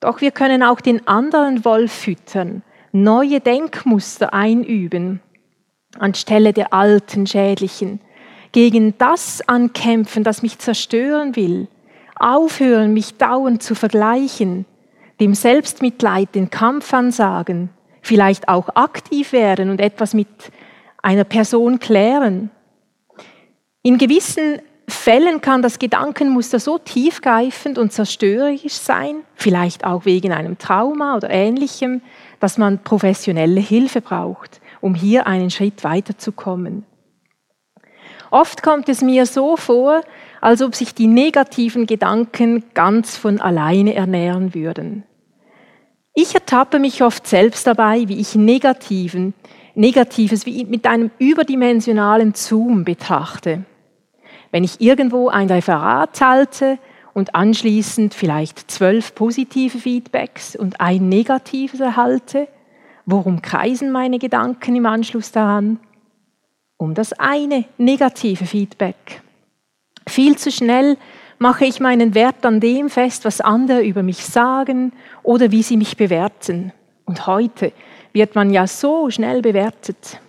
Doch 0.00 0.20
wir 0.20 0.30
können 0.30 0.62
auch 0.62 0.80
den 0.80 1.06
anderen 1.08 1.64
Wolf 1.64 1.92
füttern, 1.92 2.62
neue 3.02 3.40
Denkmuster 3.40 4.32
einüben, 4.32 5.20
anstelle 5.98 6.52
der 6.52 6.72
alten, 6.72 7.26
schädlichen, 7.26 8.00
gegen 8.52 8.96
das 8.98 9.46
ankämpfen, 9.48 10.24
das 10.24 10.42
mich 10.42 10.58
zerstören 10.58 11.36
will, 11.36 11.68
aufhören, 12.16 12.92
mich 12.94 13.16
dauernd 13.16 13.62
zu 13.62 13.74
vergleichen, 13.74 14.64
dem 15.20 15.34
Selbstmitleid 15.34 16.34
den 16.34 16.50
Kampf 16.50 16.92
ansagen, 16.94 17.70
vielleicht 18.02 18.48
auch 18.48 18.68
aktiv 18.74 19.32
werden 19.32 19.70
und 19.70 19.80
etwas 19.80 20.14
mit 20.14 20.28
einer 21.02 21.24
Person 21.24 21.78
klären. 21.78 22.50
In 23.82 23.98
gewissen 23.98 24.60
Fällen 24.88 25.40
kann 25.40 25.62
das 25.62 25.78
Gedankenmuster 25.78 26.60
so 26.60 26.78
tiefgreifend 26.78 27.76
und 27.76 27.92
zerstörerisch 27.92 28.74
sein, 28.74 29.16
vielleicht 29.34 29.84
auch 29.84 30.04
wegen 30.04 30.32
einem 30.32 30.58
Trauma 30.58 31.16
oder 31.16 31.28
ähnlichem, 31.28 32.02
dass 32.40 32.58
man 32.58 32.82
professionelle 32.82 33.60
Hilfe 33.60 34.00
braucht, 34.00 34.60
um 34.80 34.94
hier 34.94 35.26
einen 35.26 35.50
Schritt 35.50 35.84
weiterzukommen. 35.84 36.84
Oft 38.30 38.62
kommt 38.62 38.88
es 38.88 39.02
mir 39.02 39.26
so 39.26 39.56
vor, 39.56 40.02
als 40.40 40.62
ob 40.62 40.74
sich 40.74 40.94
die 40.94 41.06
negativen 41.06 41.86
Gedanken 41.86 42.64
ganz 42.74 43.16
von 43.16 43.40
alleine 43.40 43.94
ernähren 43.94 44.54
würden. 44.54 45.04
Ich 46.14 46.34
ertappe 46.34 46.78
mich 46.78 47.02
oft 47.02 47.26
selbst 47.26 47.66
dabei, 47.66 48.08
wie 48.08 48.18
ich 48.18 48.34
negativen, 48.34 49.34
Negatives 49.74 50.46
wie 50.46 50.64
mit 50.64 50.86
einem 50.86 51.10
überdimensionalen 51.18 52.32
Zoom 52.34 52.84
betrachte. 52.84 53.64
Wenn 54.50 54.64
ich 54.64 54.80
irgendwo 54.80 55.28
ein 55.28 55.48
Referat 55.48 56.18
halte 56.22 56.78
und 57.16 57.34
anschließend 57.34 58.12
vielleicht 58.12 58.70
zwölf 58.70 59.14
positive 59.14 59.78
Feedbacks 59.78 60.54
und 60.54 60.82
ein 60.82 61.08
negatives 61.08 61.80
erhalte, 61.80 62.46
worum 63.06 63.40
kreisen 63.40 63.90
meine 63.90 64.18
Gedanken 64.18 64.76
im 64.76 64.84
Anschluss 64.84 65.32
daran? 65.32 65.80
Um 66.76 66.92
das 66.92 67.14
eine 67.14 67.64
negative 67.78 68.44
Feedback. 68.44 69.22
Viel 70.06 70.36
zu 70.36 70.52
schnell 70.52 70.98
mache 71.38 71.64
ich 71.64 71.80
meinen 71.80 72.14
Wert 72.14 72.44
an 72.44 72.60
dem 72.60 72.90
fest, 72.90 73.24
was 73.24 73.40
andere 73.40 73.82
über 73.82 74.02
mich 74.02 74.22
sagen 74.22 74.92
oder 75.22 75.50
wie 75.50 75.62
sie 75.62 75.78
mich 75.78 75.96
bewerten. 75.96 76.70
Und 77.06 77.26
heute 77.26 77.72
wird 78.12 78.34
man 78.34 78.52
ja 78.52 78.66
so 78.66 79.08
schnell 79.08 79.40
bewertet. 79.40 80.20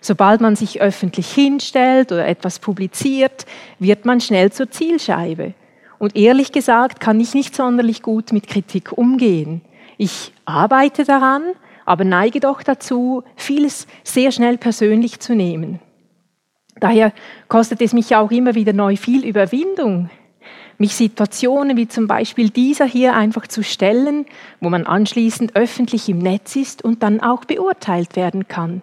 Sobald 0.00 0.40
man 0.40 0.54
sich 0.54 0.80
öffentlich 0.80 1.28
hinstellt 1.32 2.12
oder 2.12 2.28
etwas 2.28 2.60
publiziert, 2.60 3.46
wird 3.80 4.04
man 4.04 4.20
schnell 4.20 4.52
zur 4.52 4.70
Zielscheibe. 4.70 5.54
Und 5.98 6.16
ehrlich 6.16 6.52
gesagt 6.52 7.00
kann 7.00 7.20
ich 7.20 7.34
nicht 7.34 7.56
sonderlich 7.56 8.02
gut 8.02 8.32
mit 8.32 8.46
Kritik 8.46 8.96
umgehen. 8.96 9.62
Ich 9.96 10.32
arbeite 10.44 11.04
daran, 11.04 11.42
aber 11.84 12.04
neige 12.04 12.40
doch 12.40 12.62
dazu, 12.62 13.24
vieles 13.34 13.86
sehr 14.04 14.30
schnell 14.30 14.58
persönlich 14.58 15.20
zu 15.20 15.34
nehmen. 15.34 15.80
Daher 16.78 17.12
kostet 17.48 17.82
es 17.82 17.92
mich 17.92 18.14
auch 18.14 18.30
immer 18.30 18.54
wieder 18.54 18.72
neu 18.72 18.96
viel 18.96 19.26
Überwindung, 19.26 20.10
mich 20.78 20.94
Situationen 20.94 21.76
wie 21.76 21.88
zum 21.88 22.06
Beispiel 22.06 22.50
dieser 22.50 22.84
hier 22.84 23.14
einfach 23.14 23.48
zu 23.48 23.64
stellen, 23.64 24.26
wo 24.60 24.70
man 24.70 24.86
anschließend 24.86 25.56
öffentlich 25.56 26.08
im 26.08 26.18
Netz 26.18 26.54
ist 26.54 26.84
und 26.84 27.02
dann 27.02 27.20
auch 27.20 27.44
beurteilt 27.44 28.14
werden 28.14 28.46
kann. 28.46 28.82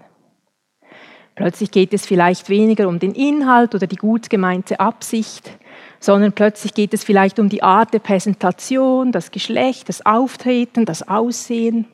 Plötzlich 1.36 1.72
geht 1.72 1.94
es 1.94 2.06
vielleicht 2.06 2.50
weniger 2.50 2.88
um 2.88 3.00
den 3.00 3.14
Inhalt 3.14 3.76
oder 3.76 3.88
die 3.88 3.98
gut 3.98 4.30
gemeinte 4.30 4.80
Absicht, 4.80 5.58
sondern 6.00 6.34
plötzlich 6.34 6.74
geht 6.74 6.94
es 6.94 7.04
vielleicht 7.04 7.40
um 7.40 7.50
die 7.50 7.64
Art 7.64 7.94
der 7.94 8.00
Präsentation, 8.00 9.12
das 9.12 9.32
Geschlecht, 9.32 9.90
das 9.90 10.06
Auftreten, 10.06 10.86
das 10.86 11.08
Aussehen. 11.08 11.86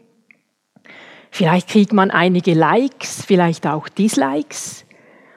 Vielleicht 1.29 1.69
kriegt 1.69 1.93
man 1.93 2.11
einige 2.11 2.53
Likes, 2.53 3.23
vielleicht 3.25 3.65
auch 3.65 3.87
Dislikes. 3.87 4.85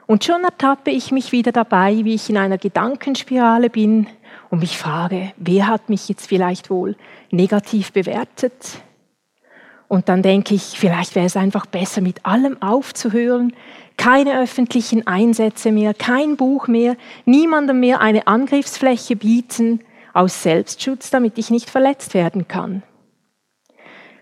Und 0.06 0.25
schon 0.25 0.44
ertappe 0.44 0.90
ich 0.90 1.12
mich 1.12 1.33
wieder 1.33 1.52
dabei, 1.52 2.04
wie 2.04 2.14
ich 2.14 2.28
in 2.28 2.37
einer 2.37 2.59
Gedankenspirale 2.59 3.71
bin 3.71 4.06
und 4.50 4.59
mich 4.59 4.76
frage, 4.76 5.33
wer 5.37 5.68
hat 5.68 5.88
mich 5.88 6.09
jetzt 6.09 6.26
vielleicht 6.26 6.68
wohl 6.68 6.97
negativ 7.30 7.92
bewertet? 7.92 8.83
Und 9.94 10.08
dann 10.08 10.22
denke 10.22 10.56
ich, 10.56 10.76
vielleicht 10.76 11.14
wäre 11.14 11.26
es 11.26 11.36
einfach 11.36 11.66
besser, 11.66 12.00
mit 12.00 12.26
allem 12.26 12.60
aufzuhören, 12.60 13.52
keine 13.96 14.40
öffentlichen 14.40 15.06
Einsätze 15.06 15.70
mehr, 15.70 15.94
kein 15.94 16.36
Buch 16.36 16.66
mehr, 16.66 16.96
niemandem 17.26 17.78
mehr 17.78 18.00
eine 18.00 18.26
Angriffsfläche 18.26 19.14
bieten, 19.14 19.84
aus 20.12 20.42
Selbstschutz, 20.42 21.10
damit 21.10 21.38
ich 21.38 21.50
nicht 21.50 21.70
verletzt 21.70 22.12
werden 22.12 22.48
kann. 22.48 22.82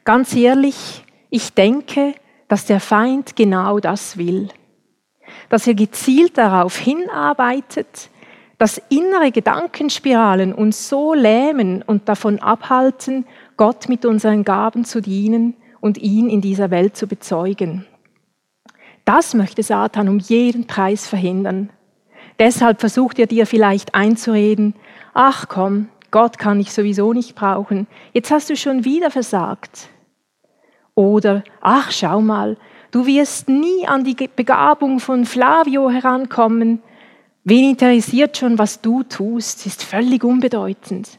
Ganz 0.04 0.36
ehrlich, 0.36 1.04
ich 1.30 1.54
denke, 1.54 2.16
dass 2.48 2.66
der 2.66 2.78
Feind 2.78 3.34
genau 3.34 3.80
das 3.80 4.18
will, 4.18 4.48
dass 5.48 5.66
er 5.66 5.72
gezielt 5.72 6.36
darauf 6.36 6.76
hinarbeitet, 6.76 8.10
dass 8.58 8.76
innere 8.90 9.32
Gedankenspiralen 9.32 10.52
uns 10.52 10.90
so 10.90 11.14
lähmen 11.14 11.80
und 11.80 12.10
davon 12.10 12.40
abhalten, 12.40 13.24
Gott 13.56 13.88
mit 13.88 14.04
unseren 14.04 14.44
Gaben 14.44 14.84
zu 14.84 15.00
dienen 15.00 15.56
und 15.82 15.98
ihn 15.98 16.30
in 16.30 16.40
dieser 16.40 16.70
Welt 16.70 16.96
zu 16.96 17.06
bezeugen. 17.06 17.84
Das 19.04 19.34
möchte 19.34 19.62
Satan 19.62 20.08
um 20.08 20.20
jeden 20.20 20.66
Preis 20.66 21.06
verhindern. 21.06 21.70
Deshalb 22.38 22.80
versucht 22.80 23.18
er 23.18 23.26
dir 23.26 23.46
vielleicht 23.46 23.94
einzureden, 23.94 24.74
ach 25.12 25.48
komm, 25.48 25.88
Gott 26.10 26.38
kann 26.38 26.60
ich 26.60 26.72
sowieso 26.72 27.12
nicht 27.12 27.34
brauchen, 27.34 27.86
jetzt 28.12 28.30
hast 28.30 28.48
du 28.48 28.56
schon 28.56 28.84
wieder 28.84 29.10
versagt. 29.10 29.88
Oder, 30.94 31.42
ach 31.60 31.90
schau 31.90 32.20
mal, 32.20 32.56
du 32.90 33.06
wirst 33.06 33.48
nie 33.48 33.86
an 33.86 34.04
die 34.04 34.14
Begabung 34.14 35.00
von 35.00 35.24
Flavio 35.24 35.90
herankommen, 35.90 36.80
wen 37.44 37.70
interessiert 37.70 38.36
schon, 38.36 38.56
was 38.56 38.80
du 38.80 39.02
tust, 39.02 39.66
ist 39.66 39.82
völlig 39.82 40.22
unbedeutend. 40.22 41.18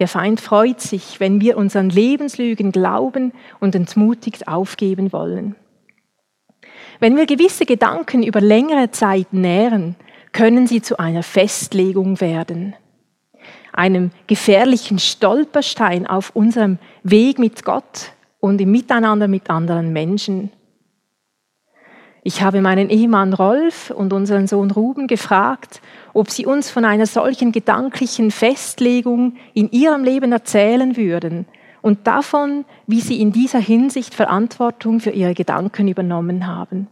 Der 0.00 0.08
Feind 0.08 0.40
freut 0.40 0.80
sich, 0.80 1.20
wenn 1.20 1.42
wir 1.42 1.58
unseren 1.58 1.90
Lebenslügen 1.90 2.72
glauben 2.72 3.32
und 3.60 3.74
entmutigt 3.74 4.48
aufgeben 4.48 5.12
wollen. 5.12 5.54
Wenn 6.98 7.16
wir 7.16 7.26
gewisse 7.26 7.66
Gedanken 7.66 8.22
über 8.22 8.40
längere 8.40 8.90
Zeit 8.90 9.32
nähren, 9.32 9.96
können 10.32 10.66
sie 10.66 10.80
zu 10.80 10.98
einer 10.98 11.22
Festlegung 11.22 12.20
werden, 12.20 12.74
einem 13.72 14.10
gefährlichen 14.26 14.98
Stolperstein 14.98 16.06
auf 16.06 16.34
unserem 16.34 16.78
Weg 17.02 17.38
mit 17.38 17.64
Gott 17.64 18.12
und 18.40 18.60
im 18.60 18.70
Miteinander 18.70 19.28
mit 19.28 19.50
anderen 19.50 19.92
Menschen. 19.92 20.50
Ich 22.22 22.42
habe 22.42 22.60
meinen 22.60 22.90
Ehemann 22.90 23.32
Rolf 23.32 23.90
und 23.90 24.12
unseren 24.12 24.46
Sohn 24.46 24.70
Ruben 24.70 25.06
gefragt, 25.06 25.80
ob 26.12 26.30
sie 26.30 26.44
uns 26.44 26.70
von 26.70 26.84
einer 26.84 27.06
solchen 27.06 27.50
gedanklichen 27.50 28.30
Festlegung 28.30 29.36
in 29.54 29.70
ihrem 29.70 30.04
Leben 30.04 30.32
erzählen 30.32 30.96
würden 30.96 31.46
und 31.80 32.06
davon, 32.06 32.66
wie 32.86 33.00
sie 33.00 33.20
in 33.20 33.32
dieser 33.32 33.58
Hinsicht 33.58 34.14
Verantwortung 34.14 35.00
für 35.00 35.10
ihre 35.10 35.34
Gedanken 35.34 35.88
übernommen 35.88 36.46
haben. 36.46 36.88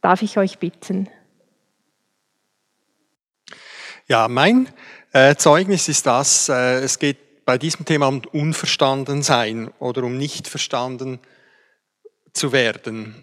Darf 0.00 0.22
ich 0.22 0.38
euch 0.38 0.58
bitten? 0.58 1.08
Ja, 4.06 4.28
mein 4.28 4.68
äh, 5.12 5.34
Zeugnis 5.36 5.88
ist 5.88 6.06
das, 6.06 6.48
äh, 6.48 6.80
es 6.80 6.98
geht 6.98 7.44
bei 7.44 7.58
diesem 7.58 7.84
Thema 7.84 8.06
um 8.08 8.22
Unverstandensein 8.32 9.70
oder 9.78 10.04
um 10.04 10.16
nicht 10.16 10.48
verstanden 10.48 11.20
zu 12.32 12.52
werden. 12.52 13.14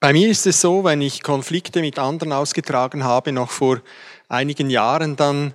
Bei 0.00 0.14
mir 0.14 0.30
ist 0.30 0.46
es 0.46 0.62
so, 0.62 0.82
wenn 0.82 1.02
ich 1.02 1.22
Konflikte 1.22 1.82
mit 1.82 1.98
anderen 1.98 2.32
ausgetragen 2.32 3.04
habe, 3.04 3.32
noch 3.32 3.50
vor 3.50 3.82
einigen 4.30 4.70
Jahren, 4.70 5.14
dann 5.14 5.52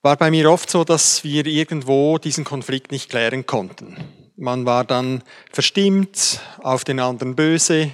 war 0.00 0.16
bei 0.16 0.30
mir 0.30 0.50
oft 0.50 0.70
so, 0.70 0.84
dass 0.84 1.22
wir 1.22 1.44
irgendwo 1.44 2.16
diesen 2.16 2.44
Konflikt 2.44 2.92
nicht 2.92 3.10
klären 3.10 3.44
konnten. 3.44 3.98
Man 4.36 4.64
war 4.64 4.84
dann 4.84 5.22
verstimmt, 5.52 6.40
auf 6.62 6.84
den 6.84 6.98
anderen 6.98 7.36
böse. 7.36 7.90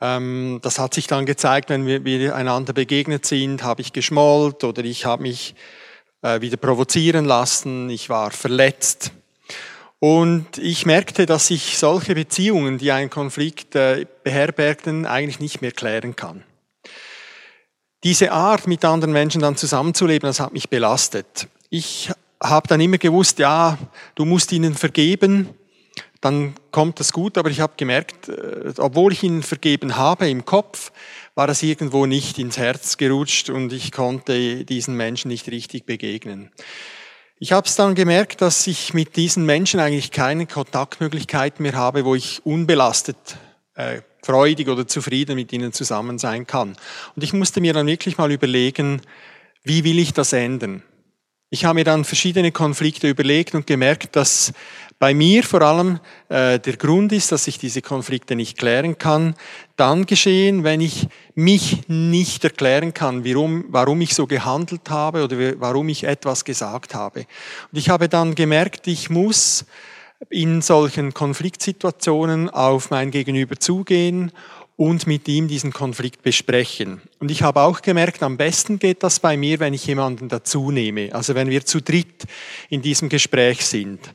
Ähm, 0.00 0.58
das 0.60 0.80
hat 0.80 0.92
sich 0.92 1.06
dann 1.06 1.24
gezeigt, 1.24 1.70
wenn 1.70 1.86
wir 1.86 2.34
einander 2.34 2.72
begegnet 2.72 3.24
sind, 3.24 3.62
habe 3.62 3.82
ich 3.82 3.92
geschmollt 3.92 4.64
oder 4.64 4.82
ich 4.82 5.06
habe 5.06 5.22
mich 5.22 5.54
äh, 6.22 6.40
wieder 6.40 6.56
provozieren 6.56 7.26
lassen, 7.26 7.90
ich 7.90 8.08
war 8.10 8.32
verletzt. 8.32 9.12
Und 10.00 10.56
ich 10.56 10.86
merkte, 10.86 11.26
dass 11.26 11.50
ich 11.50 11.78
solche 11.78 12.14
Beziehungen, 12.14 12.78
die 12.78 12.90
einen 12.90 13.10
Konflikt 13.10 13.76
äh, 13.76 14.06
beherbergten, 14.24 15.04
eigentlich 15.04 15.40
nicht 15.40 15.60
mehr 15.60 15.72
klären 15.72 16.16
kann. 16.16 16.42
Diese 18.02 18.32
Art, 18.32 18.66
mit 18.66 18.82
anderen 18.82 19.12
Menschen 19.12 19.42
dann 19.42 19.56
zusammenzuleben, 19.56 20.26
das 20.26 20.40
hat 20.40 20.54
mich 20.54 20.70
belastet. 20.70 21.48
Ich 21.68 22.10
habe 22.42 22.66
dann 22.66 22.80
immer 22.80 22.96
gewusst, 22.96 23.38
ja, 23.38 23.76
du 24.14 24.24
musst 24.24 24.52
ihnen 24.52 24.74
vergeben, 24.74 25.50
dann 26.22 26.54
kommt 26.70 26.98
das 26.98 27.12
gut, 27.12 27.36
aber 27.36 27.50
ich 27.50 27.60
habe 27.60 27.74
gemerkt, 27.76 28.30
äh, 28.30 28.72
obwohl 28.78 29.12
ich 29.12 29.22
ihnen 29.22 29.42
vergeben 29.42 29.98
habe 29.98 30.30
im 30.30 30.46
Kopf, 30.46 30.92
war 31.34 31.46
das 31.46 31.62
irgendwo 31.62 32.06
nicht 32.06 32.38
ins 32.38 32.56
Herz 32.56 32.96
gerutscht 32.96 33.50
und 33.50 33.70
ich 33.70 33.92
konnte 33.92 34.64
diesen 34.64 34.96
Menschen 34.96 35.28
nicht 35.28 35.48
richtig 35.48 35.84
begegnen. 35.84 36.50
Ich 37.42 37.52
habe 37.52 37.66
es 37.66 37.74
dann 37.74 37.94
gemerkt, 37.94 38.42
dass 38.42 38.66
ich 38.66 38.92
mit 38.92 39.16
diesen 39.16 39.46
Menschen 39.46 39.80
eigentlich 39.80 40.10
keine 40.10 40.46
Kontaktmöglichkeiten 40.46 41.62
mehr 41.62 41.72
habe, 41.72 42.04
wo 42.04 42.14
ich 42.14 42.44
unbelastet, 42.44 43.16
äh, 43.76 44.02
freudig 44.22 44.68
oder 44.68 44.86
zufrieden 44.86 45.36
mit 45.36 45.50
ihnen 45.54 45.72
zusammen 45.72 46.18
sein 46.18 46.46
kann. 46.46 46.76
Und 47.16 47.24
ich 47.24 47.32
musste 47.32 47.62
mir 47.62 47.72
dann 47.72 47.86
wirklich 47.86 48.18
mal 48.18 48.30
überlegen, 48.30 49.00
wie 49.62 49.84
will 49.84 49.98
ich 49.98 50.12
das 50.12 50.34
ändern? 50.34 50.82
Ich 51.48 51.64
habe 51.64 51.76
mir 51.76 51.84
dann 51.84 52.04
verschiedene 52.04 52.52
Konflikte 52.52 53.08
überlegt 53.08 53.54
und 53.54 53.66
gemerkt, 53.66 54.16
dass 54.16 54.52
bei 55.00 55.14
mir 55.14 55.42
vor 55.42 55.62
allem 55.62 55.98
äh, 56.28 56.60
der 56.60 56.76
Grund 56.76 57.10
ist, 57.12 57.32
dass 57.32 57.48
ich 57.48 57.58
diese 57.58 57.80
Konflikte 57.80 58.36
nicht 58.36 58.58
klären 58.58 58.98
kann, 58.98 59.34
dann 59.76 60.04
geschehen, 60.04 60.62
wenn 60.62 60.82
ich 60.82 61.08
mich 61.34 61.88
nicht 61.88 62.44
erklären 62.44 62.92
kann, 62.92 63.24
warum, 63.24 63.64
warum 63.70 64.02
ich 64.02 64.14
so 64.14 64.26
gehandelt 64.26 64.90
habe 64.90 65.24
oder 65.24 65.58
warum 65.58 65.88
ich 65.88 66.04
etwas 66.04 66.44
gesagt 66.44 66.94
habe. 66.94 67.20
Und 67.72 67.78
ich 67.78 67.88
habe 67.88 68.10
dann 68.10 68.34
gemerkt, 68.34 68.86
ich 68.88 69.08
muss 69.08 69.64
in 70.28 70.60
solchen 70.60 71.14
Konfliktsituationen 71.14 72.50
auf 72.50 72.90
mein 72.90 73.10
Gegenüber 73.10 73.56
zugehen 73.56 74.32
und 74.76 75.06
mit 75.06 75.26
ihm 75.28 75.48
diesen 75.48 75.72
Konflikt 75.72 76.22
besprechen. 76.22 77.00
Und 77.20 77.30
ich 77.30 77.42
habe 77.42 77.62
auch 77.62 77.80
gemerkt, 77.80 78.22
am 78.22 78.36
besten 78.36 78.78
geht 78.78 79.02
das 79.02 79.18
bei 79.18 79.38
mir, 79.38 79.60
wenn 79.60 79.72
ich 79.72 79.86
jemanden 79.86 80.28
dazu 80.28 80.70
nehme, 80.70 81.14
also 81.14 81.34
wenn 81.34 81.48
wir 81.48 81.64
zu 81.64 81.80
dritt 81.80 82.24
in 82.68 82.82
diesem 82.82 83.08
Gespräch 83.08 83.64
sind. 83.64 84.14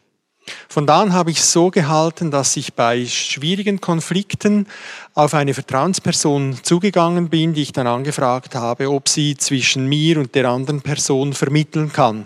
Von 0.69 0.85
da 0.85 1.01
an 1.01 1.13
habe 1.13 1.31
ich 1.31 1.43
so 1.43 1.71
gehalten, 1.71 2.29
dass 2.29 2.55
ich 2.55 2.73
bei 2.73 3.05
schwierigen 3.05 3.81
Konflikten 3.81 4.67
auf 5.13 5.33
eine 5.33 5.53
Vertrauensperson 5.53 6.59
zugegangen 6.61 7.29
bin, 7.29 7.53
die 7.53 7.63
ich 7.63 7.71
dann 7.71 7.87
angefragt 7.87 8.53
habe, 8.53 8.91
ob 8.91 9.09
sie 9.09 9.37
zwischen 9.37 9.87
mir 9.87 10.19
und 10.19 10.35
der 10.35 10.49
anderen 10.49 10.81
Person 10.81 11.33
vermitteln 11.33 11.91
kann. 11.91 12.25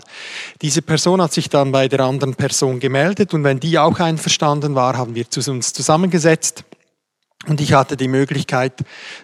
Diese 0.60 0.82
Person 0.82 1.22
hat 1.22 1.32
sich 1.32 1.48
dann 1.48 1.72
bei 1.72 1.88
der 1.88 2.00
anderen 2.00 2.34
Person 2.34 2.80
gemeldet 2.80 3.32
und 3.32 3.44
wenn 3.44 3.60
die 3.60 3.78
auch 3.78 3.98
einverstanden 4.00 4.74
war, 4.74 4.98
haben 4.98 5.14
wir 5.14 5.26
uns 5.46 5.72
zusammengesetzt 5.72 6.64
und 7.46 7.58
ich 7.62 7.72
hatte 7.72 7.96
die 7.96 8.08
Möglichkeit, 8.08 8.74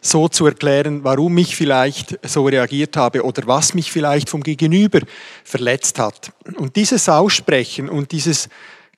so 0.00 0.28
zu 0.28 0.46
erklären, 0.46 1.04
warum 1.04 1.36
ich 1.36 1.54
vielleicht 1.54 2.18
so 2.26 2.46
reagiert 2.46 2.96
habe 2.96 3.22
oder 3.22 3.46
was 3.46 3.74
mich 3.74 3.92
vielleicht 3.92 4.30
vom 4.30 4.42
Gegenüber 4.42 5.00
verletzt 5.44 5.98
hat. 5.98 6.32
Und 6.56 6.76
dieses 6.76 7.10
Aussprechen 7.10 7.90
und 7.90 8.12
dieses 8.12 8.48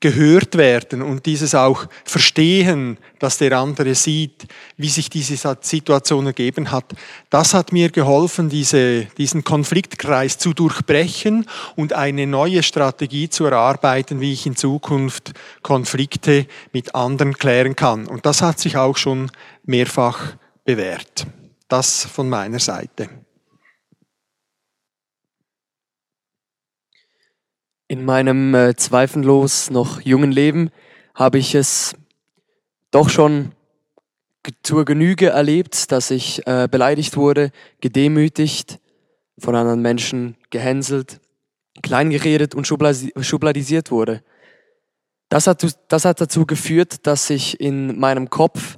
gehört 0.00 0.56
werden 0.56 1.02
und 1.02 1.26
dieses 1.26 1.54
auch 1.54 1.86
verstehen, 2.04 2.98
dass 3.18 3.38
der 3.38 3.58
andere 3.58 3.96
sieht, 3.96 4.46
wie 4.76 4.88
sich 4.88 5.10
diese 5.10 5.36
Situation 5.60 6.26
ergeben 6.26 6.70
hat, 6.70 6.84
das 7.30 7.52
hat 7.52 7.72
mir 7.72 7.90
geholfen, 7.90 8.48
diese, 8.48 9.06
diesen 9.18 9.42
Konfliktkreis 9.42 10.38
zu 10.38 10.54
durchbrechen 10.54 11.46
und 11.74 11.94
eine 11.94 12.28
neue 12.28 12.62
Strategie 12.62 13.28
zu 13.28 13.46
erarbeiten, 13.46 14.20
wie 14.20 14.32
ich 14.32 14.46
in 14.46 14.54
Zukunft 14.54 15.32
Konflikte 15.62 16.46
mit 16.72 16.94
anderen 16.94 17.34
klären 17.34 17.74
kann. 17.74 18.06
Und 18.06 18.24
das 18.24 18.40
hat 18.40 18.60
sich 18.60 18.76
auch 18.76 18.96
schon 18.96 19.32
mehrfach 19.64 20.36
bewährt. 20.64 21.26
Das 21.66 22.04
von 22.04 22.28
meiner 22.28 22.60
Seite. 22.60 23.08
In 27.90 28.04
meinem 28.04 28.54
äh, 28.54 28.76
zweifellos 28.76 29.70
noch 29.70 30.02
jungen 30.02 30.30
Leben 30.30 30.70
habe 31.14 31.38
ich 31.38 31.54
es 31.54 31.94
doch 32.90 33.08
schon 33.08 33.52
zur 34.62 34.84
Genüge 34.84 35.30
erlebt, 35.30 35.90
dass 35.90 36.10
ich 36.10 36.46
äh, 36.46 36.68
beleidigt 36.70 37.16
wurde, 37.16 37.50
gedemütigt, 37.80 38.78
von 39.38 39.54
anderen 39.54 39.80
Menschen 39.80 40.36
gehänselt, 40.50 41.20
kleingeredet 41.82 42.54
und 42.54 42.66
schubladisiert 42.66 43.90
wurde. 43.90 44.22
Das 45.30 45.46
hat, 45.46 45.66
das 45.88 46.04
hat 46.04 46.20
dazu 46.20 46.44
geführt, 46.44 47.06
dass 47.06 47.30
ich 47.30 47.58
in 47.58 47.98
meinem 47.98 48.28
Kopf 48.28 48.76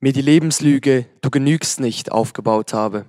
mir 0.00 0.12
die 0.12 0.22
Lebenslüge 0.22 1.06
Du 1.22 1.30
genügst 1.30 1.80
nicht 1.80 2.12
aufgebaut 2.12 2.74
habe. 2.74 3.06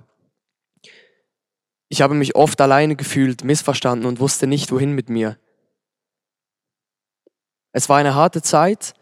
Ich 1.88 2.02
habe 2.02 2.14
mich 2.14 2.34
oft 2.34 2.60
alleine 2.60 2.96
gefühlt, 2.96 3.44
missverstanden 3.44 4.06
und 4.06 4.20
wusste 4.20 4.46
nicht, 4.46 4.72
wohin 4.72 4.92
mit 4.92 5.08
mir. 5.08 5.38
Es 7.72 7.88
war 7.88 7.98
eine 7.98 8.14
harte 8.14 8.42
Zeit 8.42 8.94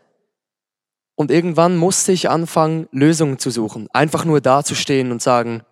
und 1.15 1.31
irgendwann 1.31 1.77
musste 1.77 2.13
ich 2.13 2.29
anfangen, 2.29 2.89
Lösungen 2.91 3.39
zu 3.39 3.51
suchen. 3.51 3.89
Einfach 3.93 4.25
nur 4.25 4.41
dazustehen 4.41 5.13
und 5.13 5.23
sagen, 5.23 5.63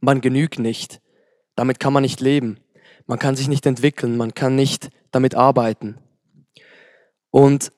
man 0.00 0.20
genügt 0.20 0.58
nicht. 0.58 1.00
Damit 1.54 1.78
kann 1.78 1.92
man 1.92 2.02
nicht 2.02 2.20
leben. 2.20 2.58
Man 3.06 3.18
kann 3.18 3.36
sich 3.36 3.48
nicht 3.48 3.66
entwickeln. 3.66 4.16
Man 4.16 4.32
kann 4.32 4.56
nicht 4.56 4.88
damit 5.10 5.34
arbeiten. 5.34 5.98
Und 7.30 7.72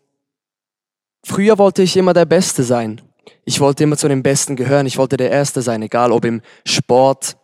früher 1.24 1.58
wollte 1.58 1.82
ich 1.82 1.96
immer 1.96 2.12
der 2.12 2.24
Beste 2.24 2.62
sein. 2.62 3.00
Ich 3.44 3.60
wollte 3.60 3.82
immer 3.82 3.96
zu 3.96 4.08
den 4.08 4.22
Besten 4.22 4.54
gehören. 4.54 4.86
Ich 4.86 4.98
wollte 4.98 5.16
der 5.16 5.30
Erste 5.30 5.62
sein, 5.62 5.82
egal 5.82 6.12
ob 6.12 6.24
im 6.24 6.40
Sport, 6.64 7.36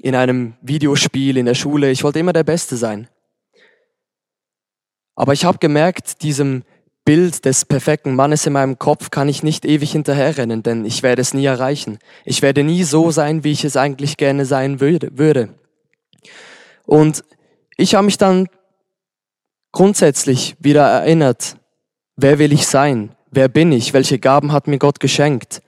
in 0.00 0.14
einem 0.14 0.54
Videospiel, 0.62 1.36
in 1.36 1.46
der 1.46 1.54
Schule. 1.54 1.90
Ich 1.90 2.04
wollte 2.04 2.18
immer 2.18 2.32
der 2.32 2.44
Beste 2.44 2.76
sein. 2.76 3.08
Aber 5.14 5.32
ich 5.32 5.44
habe 5.44 5.58
gemerkt, 5.58 6.22
diesem 6.22 6.64
Bild 7.04 7.44
des 7.44 7.64
perfekten 7.64 8.14
Mannes 8.14 8.46
in 8.46 8.52
meinem 8.52 8.78
Kopf 8.78 9.10
kann 9.10 9.28
ich 9.28 9.42
nicht 9.42 9.64
ewig 9.64 9.92
hinterherrennen, 9.92 10.62
denn 10.62 10.84
ich 10.84 11.02
werde 11.02 11.20
es 11.20 11.34
nie 11.34 11.44
erreichen. 11.44 11.98
Ich 12.24 12.42
werde 12.42 12.62
nie 12.62 12.84
so 12.84 13.10
sein, 13.10 13.44
wie 13.44 13.52
ich 13.52 13.64
es 13.64 13.76
eigentlich 13.76 14.16
gerne 14.16 14.46
sein 14.46 14.80
würde. 14.80 15.48
Und 16.86 17.24
ich 17.76 17.94
habe 17.94 18.04
mich 18.04 18.18
dann 18.18 18.48
grundsätzlich 19.72 20.56
wieder 20.60 20.86
erinnert, 20.86 21.56
wer 22.16 22.38
will 22.38 22.52
ich 22.52 22.66
sein? 22.66 23.16
Wer 23.30 23.48
bin 23.48 23.72
ich? 23.72 23.92
Welche 23.94 24.18
Gaben 24.18 24.52
hat 24.52 24.68
mir 24.68 24.78
Gott 24.78 25.00
geschenkt? 25.00 25.62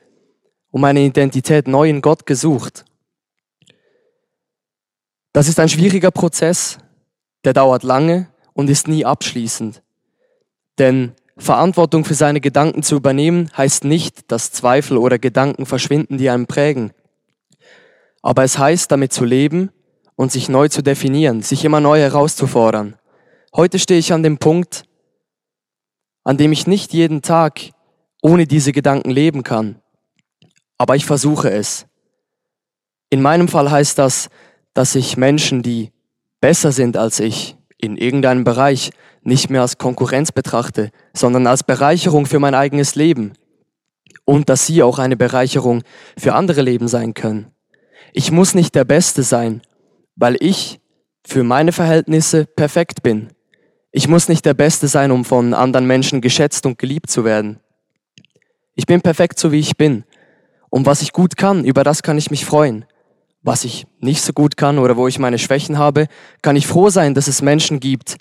Und 0.71 0.83
meine 0.83 1.01
Identität 1.01 1.67
neu 1.67 1.89
in 1.89 2.03
Gott 2.03 2.27
gesucht. 2.27 2.85
Das 5.35 5.49
ist 5.49 5.59
ein 5.59 5.69
schwieriger 5.69 6.13
Prozess, 6.13 6.79
der 7.43 7.53
dauert 7.55 7.83
lange 7.83 8.29
und 8.53 8.71
ist 8.71 8.87
nie 8.87 9.05
abschließend. 9.05 9.83
Denn 10.79 11.15
Verantwortung 11.37 12.05
für 12.05 12.15
seine 12.15 12.41
Gedanken 12.41 12.85
zu 12.85 12.95
übernehmen 12.95 13.51
heißt 13.57 13.83
nicht, 13.83 14.31
dass 14.31 14.53
Zweifel 14.53 14.97
oder 14.97 15.19
Gedanken 15.19 15.67
verschwinden, 15.67 16.19
die 16.19 16.31
einem 16.31 16.47
prägen. 16.47 16.93
Aber 18.23 18.45
es 18.45 18.59
heißt, 18.59 18.93
damit 18.93 19.13
zu 19.13 19.25
leben 19.25 19.73
und 20.15 20.31
sich 20.31 20.49
neu 20.49 20.69
zu 20.69 20.83
definieren, 20.83 21.43
sich 21.43 21.65
immer 21.65 21.81
neu 21.81 21.99
herauszufordern. 21.99 22.95
Heute 23.57 23.81
stehe 23.81 23.99
ich 23.99 24.13
an 24.13 24.23
dem 24.23 24.39
Punkt, 24.39 24.85
an 26.23 26.37
dem 26.37 26.53
ich 26.53 26.69
nicht 26.69 26.93
jeden 26.93 27.23
Tag 27.23 27.61
ohne 28.23 28.47
diese 28.47 28.71
Gedanken 28.71 29.11
leben 29.11 29.43
kann. 29.43 29.83
aber 30.79 30.95
ich 30.95 31.07
versuche 31.07 31.51
es. 31.51 31.87
In 33.11 33.21
meinem 33.21 33.49
Fall 33.49 33.71
heißt 33.71 33.99
das, 33.99 34.29
dass 34.75 34.95
ich 34.95 35.17
Menschen, 35.17 35.63
die 35.63 35.93
besser 36.41 36.73
sind 36.73 36.97
als 36.97 37.21
ich 37.21 37.57
in 37.79 37.97
irgendeinem 37.97 38.45
Bereich, 38.45 38.91
nicht 39.23 39.49
mehr 39.49 39.63
als 39.63 39.79
Konkurrenz 39.79 40.33
betrachte, 40.33 40.91
sondern 41.15 41.47
als 41.47 41.63
Bereicherung 41.63 42.27
für 42.27 42.39
mein 42.39 42.55
eigenes 42.55 42.95
Leben. 42.95 43.33
Und 44.27 44.49
dass 44.49 44.67
sie 44.67 44.83
auch 44.83 44.99
eine 44.99 45.17
Bereicherung 45.17 45.83
für 46.19 46.35
andere 46.35 46.63
Leben 46.63 46.89
sein 46.89 47.15
können. 47.15 47.51
Ich 48.13 48.31
muss 48.31 48.55
nicht 48.55 48.75
der 48.75 48.85
Beste 48.85 49.23
sein, 49.23 49.63
weil 50.17 50.37
ich 50.41 50.81
für 51.27 51.43
meine 51.43 51.73
Verhältnisse 51.73 52.45
perfekt 52.45 53.03
bin. 53.03 53.31
Ich 53.93 54.09
muss 54.09 54.29
nicht 54.29 54.45
der 54.45 54.55
Beste 54.55 54.89
sein, 54.89 55.11
um 55.11 55.25
von 55.25 55.55
anderen 55.55 55.87
Menschen 55.87 56.21
geschätzt 56.21 56.67
und 56.67 56.79
geliebt 56.79 57.11
zu 57.11 57.25
werden. 57.25 57.61
Ich 58.75 58.87
bin 58.87 59.01
perfekt 59.01 59.39
so, 59.39 59.53
wie 59.53 59.61
ich 59.61 59.77
bin. 59.77 60.05
Und 60.69 60.87
was 60.87 61.03
ich 61.03 61.13
gut 61.13 61.37
kann, 61.37 61.65
über 61.65 61.85
das 61.85 62.03
kann 62.03 62.19
ich 62.19 62.31
mich 62.31 62.45
freuen. 62.45 62.85
Was 63.45 63.65
ich 63.65 63.87
nicht 64.01 64.23
so 64.23 64.33
gut 64.33 64.57
kann 64.57 64.79
oder 64.79 64.97
wo 64.97 65.07
ich 65.07 65.19
meine 65.19 65.39
Schwächen 65.39 65.79
habe, 65.79 66.09
kann 66.41 66.57
ich 66.57 66.67
froh 66.67 66.89
sein, 66.89 67.13
dass 67.13 67.29
es 67.29 67.43
Menschen 67.43 67.79
gibt, 67.79 68.17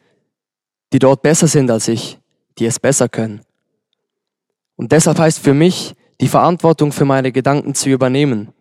die 0.91 0.99
dort 0.99 1.21
besser 1.21 1.47
sind 1.47 1.71
als 1.71 1.88
ich, 1.88 2.19
die 2.59 2.65
es 2.65 2.77
besser 2.77 3.07
können. 3.07 3.41
Und 4.75 4.91
deshalb 4.91 5.17
heißt 5.17 5.39
für 5.39 5.53
mich, 5.53 5.95
die 6.19 6.27
Verantwortung 6.27 6.91
für 6.91 7.05
meine 7.05 7.31
Gedanken 7.31 7.73
zu 7.73 7.89
übernehmen, 7.89 8.53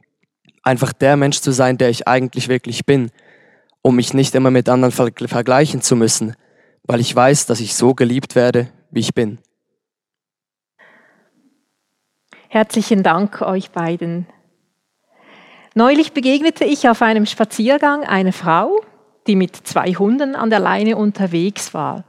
einfach 0.62 0.92
der 0.92 1.16
Mensch 1.16 1.40
zu 1.40 1.51
sein, 1.51 1.79
der 1.79 1.90
ich 1.90 2.07
eigentlich 2.07 2.48
wirklich 2.48 2.87
bin, 2.87 3.11
um 3.83 3.96
mich 3.96 4.14
nicht 4.14 4.33
immer 4.37 4.53
mit 4.53 4.68
anderen 4.68 4.92
vergleichen 4.92 5.83
zu 5.83 5.96
müssen, 5.96 6.37
weil 6.85 7.01
ich 7.01 7.14
weiß, 7.14 7.46
dass 7.46 7.59
ich 7.59 7.75
so 7.75 7.94
geliebt 7.94 8.37
werde, 8.37 8.68
wie 8.92 9.01
ich 9.01 9.14
bin. 9.14 9.38
Herzlichen 12.48 13.03
Dank 13.03 13.42
euch 13.42 13.70
beiden. 13.70 14.27
Neulich 15.75 16.13
begegnete 16.13 16.65
ich 16.65 16.89
auf 16.89 17.01
einem 17.01 17.25
Spaziergang 17.25 18.05
eine 18.05 18.33
Frau, 18.33 18.81
die 19.27 19.37
mit 19.37 19.57
zwei 19.57 19.93
Hunden 19.95 20.35
an 20.35 20.51
der 20.51 20.59
Leine 20.59 20.97
unterwegs 20.97 21.73
war. 21.73 22.05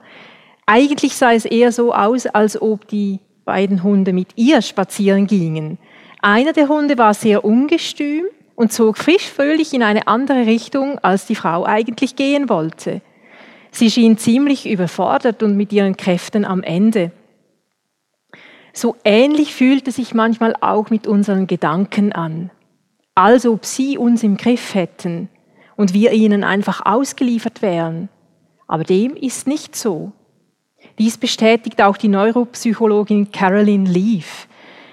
Eigentlich 0.66 1.16
sah 1.16 1.32
es 1.32 1.46
eher 1.46 1.72
so 1.72 1.94
aus, 1.94 2.26
als 2.26 2.62
ob 2.62 2.88
die 2.88 3.20
beiden 3.46 3.84
Hunde 3.84 4.14
mit 4.14 4.30
ihr 4.36 4.62
spazieren 4.62 5.28
gingen. 5.28 5.78
Einer 6.22 6.54
der 6.54 6.68
Hunde 6.68 6.98
war 6.98 7.14
sehr 7.14 7.44
ungestüm 7.44 8.26
und 8.56 8.72
zog 8.72 8.98
frisch 8.98 9.30
fröhlich 9.30 9.74
in 9.74 9.84
eine 9.84 10.08
andere 10.08 10.46
Richtung, 10.46 11.00
als 11.00 11.26
die 11.26 11.36
Frau 11.36 11.66
eigentlich 11.66 12.16
gehen 12.16 12.50
wollte. 12.50 13.02
Sie 13.72 13.90
schien 13.90 14.18
ziemlich 14.18 14.70
überfordert 14.70 15.42
und 15.42 15.58
mit 15.58 15.74
ihren 15.74 15.98
Kräften 15.98 16.46
am 16.46 16.64
Ende. 16.64 17.12
So 18.72 18.96
ähnlich 19.04 19.54
fühlte 19.54 19.92
sich 19.92 20.14
manchmal 20.14 20.56
auch 20.62 20.90
mit 20.90 21.08
unseren 21.08 21.48
Gedanken 21.48 22.12
an, 22.12 22.52
als 23.16 23.46
ob 23.46 23.66
sie 23.66 23.98
uns 23.98 24.24
im 24.24 24.38
Griff 24.38 24.74
hätten 24.74 25.30
und 25.76 25.94
wir 25.94 26.12
ihnen 26.14 26.44
einfach 26.44 26.86
ausgeliefert 26.86 27.62
wären. 27.62 28.10
Aber 28.68 28.84
dem 28.84 29.16
ist 29.16 29.48
nicht 29.48 29.76
so. 29.76 30.12
Dies 31.00 31.18
bestätigt 31.18 31.82
auch 31.82 31.98
die 31.98 32.08
Neuropsychologin 32.08 33.32
Carolyn 33.32 33.86
Leaf. 33.86 34.48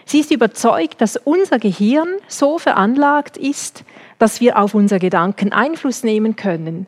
Sie 0.04 0.20
ist 0.20 0.30
überzeugt, 0.30 1.00
dass 1.00 1.16
unser 1.16 1.58
Gehirn 1.58 2.08
so 2.26 2.58
veranlagt 2.58 3.36
ist, 3.36 3.84
dass 4.18 4.40
wir 4.40 4.58
auf 4.58 4.74
unsere 4.74 4.98
Gedanken 4.98 5.52
Einfluss 5.52 6.02
nehmen 6.02 6.36
können. 6.36 6.86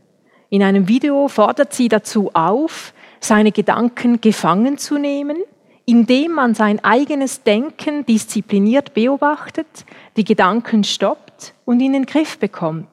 In 0.51 0.63
einem 0.63 0.89
Video 0.89 1.29
fordert 1.29 1.73
sie 1.73 1.89
dazu 1.89 2.31
auf, 2.35 2.93
seine 3.21 3.53
Gedanken 3.53 4.21
gefangen 4.21 4.77
zu 4.77 4.99
nehmen, 4.99 5.39
indem 5.85 6.33
man 6.33 6.55
sein 6.55 6.83
eigenes 6.85 7.43
Denken 7.43 8.07
diszipliniert 8.07 8.95
beobachtet, 8.95 9.85
die 10.17 10.25
Gedanken 10.25 10.85
stoppt 10.85 11.55
und 11.65 11.81
in 11.81 11.93
den 11.93 12.07
Griff 12.07 12.39
bekommt. 12.39 12.89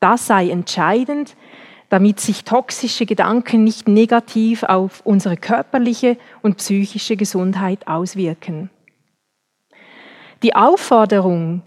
Das 0.00 0.26
sei 0.26 0.50
entscheidend, 0.50 1.36
damit 1.88 2.20
sich 2.20 2.44
toxische 2.44 3.06
Gedanken 3.06 3.64
nicht 3.64 3.88
negativ 3.88 4.62
auf 4.62 5.00
unsere 5.04 5.36
körperliche 5.36 6.18
und 6.42 6.58
psychische 6.58 7.16
Gesundheit 7.16 7.88
auswirken. 7.88 8.70
Die 10.42 10.54
Aufforderung, 10.54 11.62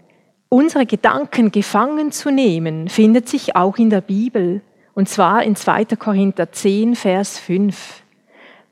unsere 0.48 0.86
Gedanken 0.86 1.50
gefangen 1.50 2.12
zu 2.12 2.30
nehmen, 2.30 2.88
findet 2.88 3.28
sich 3.28 3.56
auch 3.56 3.78
in 3.78 3.90
der 3.90 4.00
Bibel, 4.00 4.62
und 4.94 5.08
zwar 5.08 5.42
in 5.42 5.56
2. 5.56 5.84
Korinther 5.98 6.52
10, 6.52 6.94
Vers 6.94 7.38
5. 7.38 8.01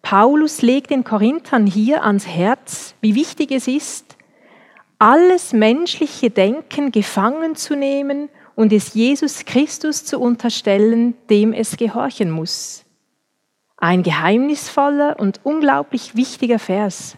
Paulus 0.02 0.62
legt 0.62 0.90
den 0.90 1.04
Korinthern 1.04 1.66
hier 1.66 2.04
ans 2.04 2.26
Herz, 2.26 2.94
wie 3.00 3.14
wichtig 3.14 3.52
es 3.52 3.68
ist, 3.68 4.16
alles 4.98 5.52
menschliche 5.52 6.30
Denken 6.30 6.92
gefangen 6.92 7.56
zu 7.56 7.74
nehmen 7.74 8.28
und 8.54 8.72
es 8.72 8.94
Jesus 8.94 9.44
Christus 9.46 10.04
zu 10.04 10.20
unterstellen, 10.20 11.14
dem 11.30 11.52
es 11.52 11.76
gehorchen 11.76 12.30
muss. 12.30 12.84
Ein 13.78 14.02
geheimnisvoller 14.02 15.18
und 15.18 15.40
unglaublich 15.42 16.16
wichtiger 16.16 16.58
Vers. 16.58 17.16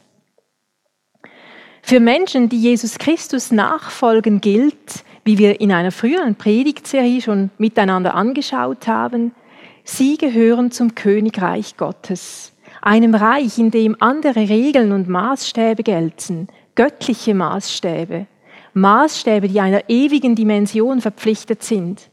Für 1.83 1.99
Menschen, 1.99 2.49
die 2.49 2.61
Jesus 2.61 2.99
Christus 2.99 3.51
nachfolgen, 3.51 4.41
gilt, 4.41 5.05
wie 5.25 5.39
wir 5.39 5.61
in 5.61 5.73
einer 5.73 5.91
früheren 5.91 6.37
Predigtserie 6.37 7.21
schon 7.21 7.51
miteinander 7.59 8.15
angeschaut 8.15 8.87
haben, 8.87 9.35
sie 9.83 10.17
gehören 10.17 10.71
zum 10.71 10.95
Königreich 10.95 11.77
Gottes, 11.77 12.52
einem 12.83 13.15
Reich, 13.15 13.59
in 13.59 13.71
dem 13.71 13.97
andere 14.01 14.49
Regeln 14.49 14.93
und 14.93 15.09
Maßstäbe 15.09 15.83
gelten, 15.83 16.49
göttliche 16.75 17.35
Maßstäbe. 17.35 18.27
Maßstäbe, 18.75 19.49
die 19.49 19.61
einer 19.61 19.89
ewigen 19.89 20.35
Dimension 20.35 21.01
verpflichtet 21.01 21.63
sind. 21.63 22.11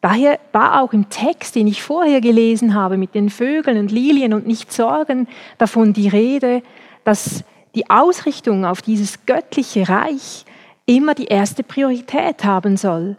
Daher 0.00 0.38
war 0.52 0.82
auch 0.82 0.92
im 0.94 1.10
Text, 1.10 1.54
den 1.54 1.66
ich 1.66 1.82
vorher 1.82 2.20
gelesen 2.22 2.74
habe, 2.74 2.96
mit 2.96 3.14
den 3.14 3.28
Vögeln 3.28 3.78
und 3.78 3.92
Lilien 3.92 4.32
und 4.32 4.46
nicht 4.46 4.72
Sorgen, 4.72 5.28
davon 5.58 5.92
die 5.92 6.08
Rede, 6.08 6.62
dass 7.04 7.44
die 7.74 7.88
Ausrichtung 7.90 8.64
auf 8.64 8.80
dieses 8.82 9.26
göttliche 9.26 9.88
Reich 9.88 10.46
immer 10.86 11.14
die 11.14 11.26
erste 11.26 11.62
Priorität 11.62 12.44
haben 12.44 12.76
soll, 12.76 13.16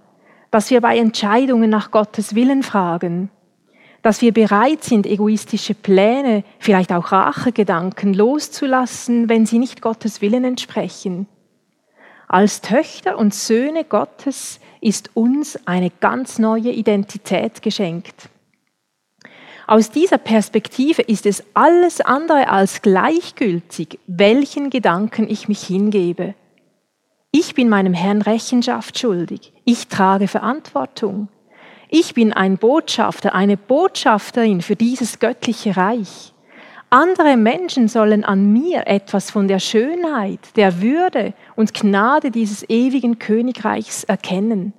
dass 0.49 0.71
wir 0.71 0.81
bei 0.81 0.97
Entscheidungen 0.97 1.69
nach 1.69 1.91
Gottes 1.91 2.35
Willen 2.35 2.63
fragen, 2.63 3.29
dass 4.01 4.21
wir 4.21 4.33
bereit 4.33 4.83
sind, 4.83 5.05
egoistische 5.05 5.73
Pläne, 5.73 6.43
vielleicht 6.59 6.91
auch 6.91 7.11
Rachegedanken 7.11 8.13
loszulassen, 8.13 9.29
wenn 9.29 9.45
sie 9.45 9.59
nicht 9.59 9.81
Gottes 9.81 10.21
Willen 10.21 10.43
entsprechen. 10.43 11.27
Als 12.27 12.61
Töchter 12.61 13.17
und 13.17 13.33
Söhne 13.33 13.83
Gottes 13.83 14.59
ist 14.79 15.11
uns 15.15 15.59
eine 15.67 15.91
ganz 15.99 16.39
neue 16.39 16.71
Identität 16.71 17.61
geschenkt. 17.61 18.29
Aus 19.67 19.91
dieser 19.91 20.17
Perspektive 20.17 21.01
ist 21.01 21.25
es 21.25 21.43
alles 21.53 22.01
andere 22.01 22.49
als 22.49 22.81
gleichgültig, 22.81 23.99
welchen 24.07 24.69
Gedanken 24.69 25.29
ich 25.29 25.47
mich 25.47 25.61
hingebe. 25.63 26.33
Ich 27.31 27.53
bin 27.53 27.69
meinem 27.69 27.93
Herrn 27.93 28.21
Rechenschaft 28.21 28.99
schuldig. 28.99 29.53
Ich 29.63 29.87
trage 29.87 30.27
Verantwortung. 30.27 31.29
Ich 31.93 32.13
bin 32.13 32.31
ein 32.31 32.57
Botschafter, 32.57 33.35
eine 33.35 33.57
Botschafterin 33.57 34.61
für 34.61 34.77
dieses 34.77 35.19
göttliche 35.19 35.75
Reich. 35.75 36.33
Andere 36.89 37.35
Menschen 37.35 37.89
sollen 37.89 38.23
an 38.23 38.53
mir 38.53 38.87
etwas 38.87 39.29
von 39.29 39.49
der 39.49 39.59
Schönheit, 39.59 40.39
der 40.55 40.81
Würde 40.81 41.33
und 41.57 41.73
Gnade 41.73 42.31
dieses 42.31 42.67
ewigen 42.69 43.19
Königreichs 43.19 44.05
erkennen. 44.05 44.71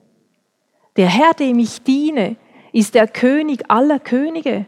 Der 0.97 1.07
Herr, 1.07 1.35
dem 1.35 1.59
ich 1.59 1.83
diene, 1.83 2.37
ist 2.73 2.95
der 2.95 3.07
König 3.07 3.71
aller 3.71 3.99
Könige. 3.99 4.65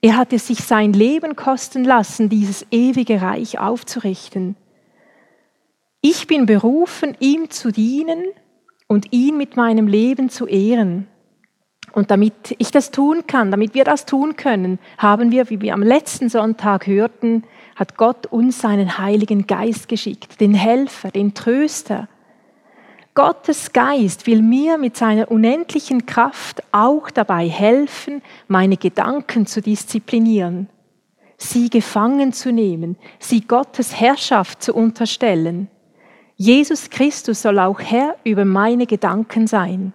Er 0.00 0.16
hat 0.16 0.32
es 0.32 0.48
sich 0.48 0.64
sein 0.64 0.92
Leben 0.92 1.36
kosten 1.36 1.84
lassen, 1.84 2.28
dieses 2.28 2.66
ewige 2.72 3.22
Reich 3.22 3.60
aufzurichten. 3.60 4.56
Ich 6.00 6.26
bin 6.26 6.44
berufen, 6.44 7.16
ihm 7.20 7.50
zu 7.50 7.70
dienen 7.70 8.24
und 8.88 9.12
ihn 9.12 9.36
mit 9.36 9.56
meinem 9.56 9.86
Leben 9.86 10.28
zu 10.28 10.48
ehren. 10.48 11.06
Und 11.98 12.12
damit 12.12 12.54
ich 12.58 12.70
das 12.70 12.92
tun 12.92 13.26
kann, 13.26 13.50
damit 13.50 13.74
wir 13.74 13.82
das 13.82 14.06
tun 14.06 14.36
können, 14.36 14.78
haben 14.98 15.32
wir, 15.32 15.50
wie 15.50 15.60
wir 15.60 15.74
am 15.74 15.82
letzten 15.82 16.28
Sonntag 16.28 16.86
hörten, 16.86 17.42
hat 17.74 17.96
Gott 17.96 18.26
uns 18.26 18.60
seinen 18.60 18.98
Heiligen 18.98 19.48
Geist 19.48 19.88
geschickt, 19.88 20.40
den 20.40 20.54
Helfer, 20.54 21.10
den 21.10 21.34
Tröster. 21.34 22.06
Gottes 23.14 23.72
Geist 23.72 24.28
will 24.28 24.42
mir 24.42 24.78
mit 24.78 24.96
seiner 24.96 25.28
unendlichen 25.28 26.06
Kraft 26.06 26.62
auch 26.70 27.10
dabei 27.10 27.48
helfen, 27.48 28.22
meine 28.46 28.76
Gedanken 28.76 29.46
zu 29.46 29.60
disziplinieren, 29.60 30.68
sie 31.36 31.68
gefangen 31.68 32.32
zu 32.32 32.52
nehmen, 32.52 32.96
sie 33.18 33.40
Gottes 33.40 34.00
Herrschaft 34.00 34.62
zu 34.62 34.72
unterstellen. 34.72 35.66
Jesus 36.36 36.90
Christus 36.90 37.42
soll 37.42 37.58
auch 37.58 37.80
Herr 37.80 38.14
über 38.22 38.44
meine 38.44 38.86
Gedanken 38.86 39.48
sein. 39.48 39.94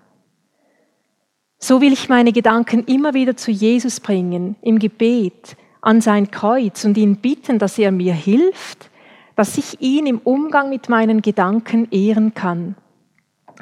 So 1.63 1.79
will 1.79 1.93
ich 1.93 2.09
meine 2.09 2.33
Gedanken 2.33 2.83
immer 2.87 3.13
wieder 3.13 3.37
zu 3.37 3.49
Jesus 3.49 4.01
bringen, 4.01 4.57
im 4.61 4.79
Gebet, 4.79 5.55
an 5.79 6.01
sein 6.01 6.29
Kreuz 6.29 6.83
und 6.83 6.97
ihn 6.97 7.15
bitten, 7.15 7.57
dass 7.57 7.79
er 7.79 7.93
mir 7.93 8.13
hilft, 8.13 8.89
dass 9.37 9.57
ich 9.57 9.79
ihn 9.79 10.05
im 10.05 10.17
Umgang 10.17 10.69
mit 10.69 10.89
meinen 10.89 11.21
Gedanken 11.21 11.87
ehren 11.89 12.33
kann. 12.33 12.75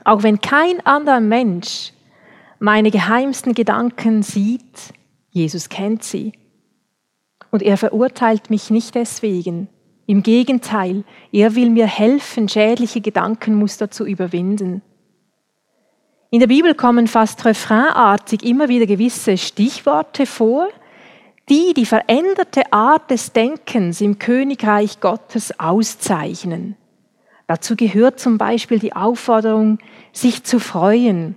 Auch 0.04 0.24
wenn 0.24 0.42
kein 0.42 0.84
anderer 0.84 1.20
Mensch 1.20 1.94
meine 2.58 2.90
geheimsten 2.90 3.54
Gedanken 3.54 4.24
sieht, 4.24 4.96
Jesus 5.30 5.70
kennt 5.70 6.04
sie. 6.04 6.32
Und 7.52 7.62
er 7.62 7.78
verurteilt 7.78 8.50
mich 8.50 8.72
nicht 8.72 8.96
deswegen. 8.96 9.68
Im 10.08 10.24
Gegenteil, 10.24 11.04
er 11.32 11.54
will 11.54 11.70
mir 11.70 11.86
helfen, 11.86 12.50
schädliche 12.50 13.02
Gedankenmuster 13.02 13.92
zu 13.92 14.08
überwinden. 14.08 14.82
In 16.34 16.40
der 16.40 16.48
Bibel 16.48 16.74
kommen 16.76 17.08
fast 17.08 17.44
refrainartig 17.44 18.46
immer 18.46 18.70
wieder 18.70 18.86
gewisse 18.86 19.38
Stichworte 19.38 20.26
vor, 20.26 20.70
die 21.50 21.74
die 21.76 21.86
veränderte 21.86 22.72
Art 22.72 23.12
des 23.12 23.34
Denkens 23.34 24.00
im 24.00 24.18
Königreich 24.18 25.02
Gottes 25.02 25.60
auszeichnen. 25.60 26.78
Dazu 27.48 27.76
gehört 27.76 28.22
zum 28.22 28.38
Beispiel 28.38 28.80
die 28.80 28.94
Aufforderung, 28.94 29.80
sich 30.14 30.46
zu 30.46 30.62
freuen, 30.62 31.36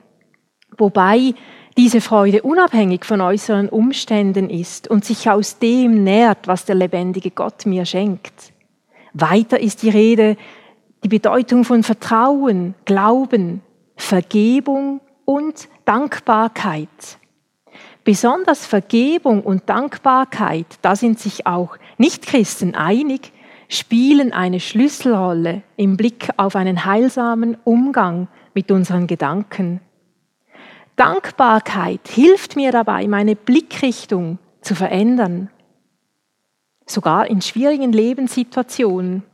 wobei 0.79 1.35
diese 1.77 2.01
Freude 2.01 2.43
unabhängig 2.43 3.05
von 3.05 3.21
äußeren 3.21 3.69
Umständen 3.69 4.49
ist 4.49 4.87
und 4.87 5.05
sich 5.05 5.29
aus 5.29 5.59
dem 5.59 6.05
nährt, 6.05 6.47
was 6.47 6.67
der 6.67 6.77
lebendige 6.77 7.33
Gott 7.33 7.67
mir 7.67 7.85
schenkt. 7.85 8.53
Weiter 9.13 9.59
ist 9.59 9.83
die 9.83 9.91
Rede 9.91 10.37
die 11.03 11.09
Bedeutung 11.09 11.65
von 11.65 11.83
Vertrauen, 11.83 12.77
Glauben, 12.85 13.61
Vergebung 13.97 15.01
und 15.25 15.69
Dankbarkeit. 15.85 17.19
Besonders 18.05 18.67
Vergebung 18.67 19.43
und 19.43 19.69
Dankbarkeit, 19.69 20.67
da 20.83 20.95
sind 20.95 21.19
sich 21.19 21.47
auch 21.47 21.79
Nichtchristen 21.97 22.75
einig, 22.75 23.33
spielen 23.69 24.33
eine 24.33 24.61
Schlüsselrolle 24.61 25.63
im 25.77 25.97
Blick 25.97 26.29
auf 26.37 26.55
einen 26.55 26.85
heilsamen 26.85 27.57
Umgang 27.65 28.29
mit 28.53 28.71
unseren 28.71 29.07
Gedanken. 29.07 29.81
Dankbarkeit 30.97 32.07
hilft 32.09 32.57
mir 32.57 32.71
dabei, 32.73 33.09
meine 33.09 33.35
Blickrichtung 33.35 34.39
zu 34.61 34.75
verändern, 34.75 35.51
sogar 36.87 37.27
in 37.27 37.41
schwierigen 37.41 37.93
Lebenssituationen. 37.93 39.25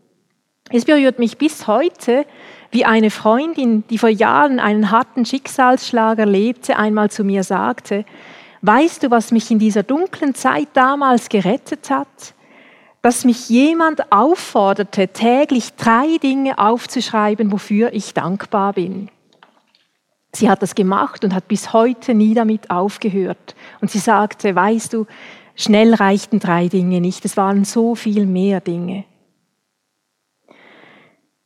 Es 0.73 0.85
berührt 0.85 1.19
mich 1.19 1.37
bis 1.37 1.67
heute, 1.67 2.25
wie 2.71 2.85
eine 2.85 3.11
Freundin, 3.11 3.83
die 3.91 3.99
vor 3.99 4.09
Jahren 4.09 4.61
einen 4.61 4.93
harten 4.93 5.27
Schicksalsschlag 5.27 6.19
erlebte, 6.19 6.77
einmal 6.77 7.11
zu 7.11 7.25
mir 7.25 7.43
sagte, 7.43 8.05
weißt 8.63 9.03
du, 9.03 9.11
was 9.11 9.33
mich 9.33 9.51
in 9.51 9.59
dieser 9.59 9.83
dunklen 9.83 10.35
Zeit 10.37 10.69
damals 10.75 11.29
gerettet 11.29 11.91
hat? 11.91 12.35
Dass 13.03 13.25
mich 13.25 13.49
jemand 13.49 14.13
aufforderte, 14.13 15.09
täglich 15.09 15.75
drei 15.75 16.19
Dinge 16.23 16.59
aufzuschreiben, 16.59 17.51
wofür 17.51 17.93
ich 17.93 18.15
dankbar 18.15 18.75
bin. 18.75 19.09
Sie 20.33 20.49
hat 20.49 20.63
das 20.63 20.77
gemacht 20.77 21.25
und 21.25 21.35
hat 21.35 21.49
bis 21.49 21.73
heute 21.73 22.15
nie 22.15 22.35
damit 22.35 22.71
aufgehört. 22.71 23.57
Und 23.81 23.91
sie 23.91 23.99
sagte, 23.99 24.55
weißt 24.55 24.93
du, 24.93 25.07
schnell 25.57 25.95
reichten 25.95 26.39
drei 26.39 26.69
Dinge 26.69 27.01
nicht, 27.01 27.25
es 27.25 27.37
waren 27.37 27.65
so 27.65 27.97
viel 27.97 28.27
mehr 28.27 28.61
Dinge. 28.61 29.05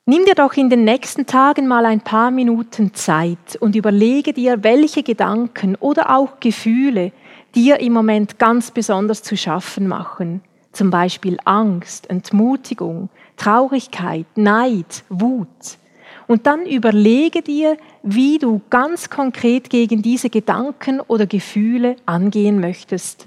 Nimm 0.07 0.27
dir 0.27 0.35
doch 0.35 0.53
in 0.53 0.69
den 0.69 0.85
nächsten 0.85 1.25
Tagen 1.25 1.67
mal 1.67 1.87
ein 1.87 2.03
paar 2.03 2.31
Minuten 2.31 2.93
Zeit 2.93 3.57
und 3.59 3.75
überlege 3.75 4.35
dir, 4.35 4.63
welche 4.63 5.03
Gedanken 5.03 5.77
oder 5.77 6.15
auch 6.15 6.41
Gefühle 6.41 7.11
dir 7.55 7.81
im 7.81 7.95
Moment 7.95 8.39
ganz 8.39 8.71
besonders 8.71 9.23
zu 9.23 9.35
schaffen 9.35 9.89
machen. 9.89 10.43
Zum 10.73 10.91
Beispiel 10.91 11.39
Angst, 11.47 12.11
Entmutigung, 12.11 13.09
Traurigkeit, 13.39 14.27
Neid, 14.37 15.05
Wut. 15.09 15.79
Und 16.27 16.47
dann 16.47 16.67
überlege 16.67 17.41
dir, 17.41 17.79
wie 18.03 18.37
du 18.37 18.61
ganz 18.69 19.09
konkret 19.09 19.71
gegen 19.71 20.03
diese 20.03 20.29
Gedanken 20.29 21.01
oder 21.01 21.25
Gefühle 21.25 21.97
angehen 22.05 22.61
möchtest. 22.61 23.27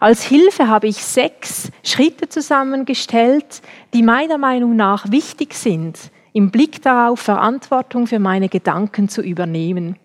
Als 0.00 0.22
Hilfe 0.22 0.66
habe 0.68 0.88
ich 0.88 1.04
sechs 1.04 1.70
Schritte 1.84 2.30
zusammengestellt, 2.30 3.60
die 3.92 4.02
meiner 4.02 4.38
Meinung 4.38 4.74
nach 4.74 5.12
wichtig 5.12 5.52
sind, 5.52 6.10
im 6.32 6.50
Blick 6.50 6.80
darauf, 6.80 7.20
Verantwortung 7.20 8.06
für 8.06 8.18
meine 8.18 8.48
Gedanken 8.48 9.10
zu 9.10 9.20
übernehmen. 9.20 9.96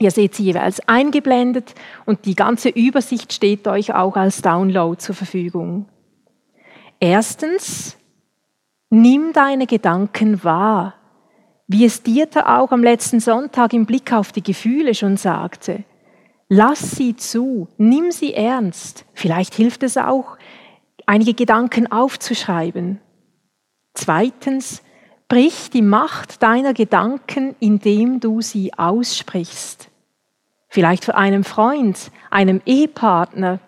Ihr 0.00 0.10
seht 0.10 0.34
sie 0.34 0.44
jeweils 0.44 0.80
eingeblendet 0.88 1.74
und 2.06 2.24
die 2.24 2.34
ganze 2.34 2.70
Übersicht 2.70 3.32
steht 3.32 3.68
euch 3.68 3.94
auch 3.94 4.16
als 4.16 4.42
Download 4.42 4.98
zur 4.98 5.14
Verfügung. 5.14 5.86
Erstens, 6.98 7.96
nimm 8.88 9.32
deine 9.32 9.68
Gedanken 9.68 10.42
wahr, 10.42 10.94
wie 11.68 11.84
es 11.84 12.02
Dieter 12.02 12.58
auch 12.58 12.72
am 12.72 12.82
letzten 12.82 13.20
Sonntag 13.20 13.74
im 13.74 13.86
Blick 13.86 14.12
auf 14.12 14.32
die 14.32 14.42
Gefühle 14.42 14.92
schon 14.94 15.16
sagte. 15.16 15.84
Lass 16.52 16.96
sie 16.96 17.14
zu, 17.14 17.68
nimm 17.78 18.10
sie 18.10 18.34
ernst. 18.34 19.04
Vielleicht 19.14 19.54
hilft 19.54 19.84
es 19.84 19.96
auch, 19.96 20.36
einige 21.06 21.32
Gedanken 21.32 21.92
aufzuschreiben. 21.92 23.00
Zweitens, 23.94 24.82
brich 25.28 25.70
die 25.70 25.80
Macht 25.80 26.42
deiner 26.42 26.74
Gedanken, 26.74 27.54
indem 27.60 28.18
du 28.18 28.40
sie 28.40 28.74
aussprichst. 28.74 29.90
Vielleicht 30.68 31.04
für 31.04 31.14
einen 31.14 31.44
Freund, 31.44 32.10
einem 32.30 32.60
Ehepartner, 32.66 33.60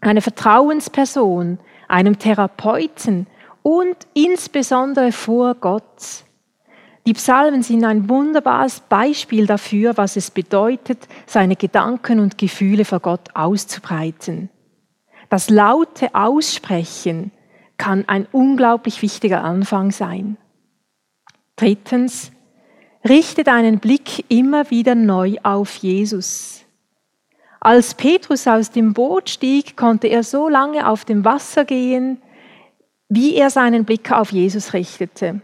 eine 0.00 0.22
Vertrauensperson, 0.22 1.58
einem 1.88 2.18
Therapeuten 2.18 3.26
und 3.62 3.96
insbesondere 4.14 5.12
vor 5.12 5.56
Gott. 5.56 6.24
Die 7.06 7.14
Psalmen 7.14 7.62
sind 7.62 7.84
ein 7.84 8.08
wunderbares 8.08 8.80
Beispiel 8.80 9.46
dafür, 9.46 9.96
was 9.96 10.16
es 10.16 10.30
bedeutet, 10.30 11.08
seine 11.26 11.56
Gedanken 11.56 12.20
und 12.20 12.38
Gefühle 12.38 12.84
vor 12.84 13.00
Gott 13.00 13.34
auszubreiten. 13.34 14.50
Das 15.30 15.50
laute 15.50 16.14
Aussprechen 16.14 17.30
kann 17.76 18.04
ein 18.08 18.26
unglaublich 18.32 19.02
wichtiger 19.02 19.44
Anfang 19.44 19.90
sein. 19.90 20.36
Drittens, 21.56 22.32
richte 23.08 23.44
deinen 23.44 23.78
Blick 23.78 24.24
immer 24.28 24.70
wieder 24.70 24.94
neu 24.94 25.36
auf 25.42 25.76
Jesus. 25.76 26.64
Als 27.60 27.94
Petrus 27.94 28.46
aus 28.46 28.70
dem 28.70 28.92
Boot 28.92 29.30
stieg, 29.30 29.76
konnte 29.76 30.08
er 30.08 30.22
so 30.22 30.48
lange 30.48 30.88
auf 30.88 31.04
dem 31.04 31.24
Wasser 31.24 31.64
gehen, 31.64 32.22
wie 33.08 33.34
er 33.34 33.50
seinen 33.50 33.84
Blick 33.84 34.12
auf 34.12 34.30
Jesus 34.30 34.74
richtete. 34.74 35.40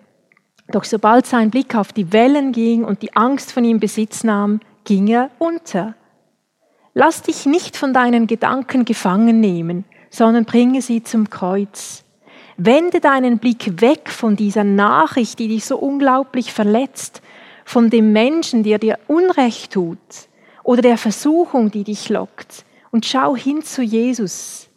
Doch 0.68 0.85
sobald 0.85 1.27
sein 1.27 1.50
Blick 1.50 1.74
auf 1.74 1.92
die 1.92 2.12
Wellen 2.12 2.53
ging 2.53 2.85
und 2.85 3.03
die 3.03 3.14
Angst 3.14 3.53
von 3.53 3.64
ihm 3.64 3.81
Besitz 3.81 4.24
nahm, 4.24 4.61
ging 4.85 5.07
er 5.09 5.31
unter. 5.38 5.94
Lass 6.94 7.22
dich 7.22 7.44
nicht 7.44 7.77
von 7.77 7.92
deinen 7.92 8.27
Gedanken 8.27 8.85
gefangen 8.85 9.40
nehmen, 9.40 9.85
sondern 10.11 10.44
bringe 10.44 10.81
sie 10.81 11.03
zum 11.03 11.29
Kreuz. 11.29 12.05
Wende 12.57 13.00
deinen 13.00 13.38
Blick 13.38 13.81
weg 13.81 14.09
von 14.09 14.37
dieser 14.37 14.64
Nachricht, 14.64 15.38
die 15.38 15.48
dich 15.48 15.64
so 15.64 15.77
unglaublich 15.77 16.53
verletzt, 16.53 17.20
von 17.64 17.90
dem 17.90 18.12
Menschen, 18.12 18.62
der 18.62 18.79
dir 18.79 18.98
Unrecht 19.09 19.72
tut, 19.72 19.98
oder 20.62 20.83
der 20.83 20.98
Versuchung, 20.98 21.70
die 21.70 21.85
dich 21.85 22.09
lockt, 22.09 22.64
und 22.90 23.05
schau 23.07 23.35
hin 23.35 23.62
zu 23.64 23.83
Jesus. 23.83 24.68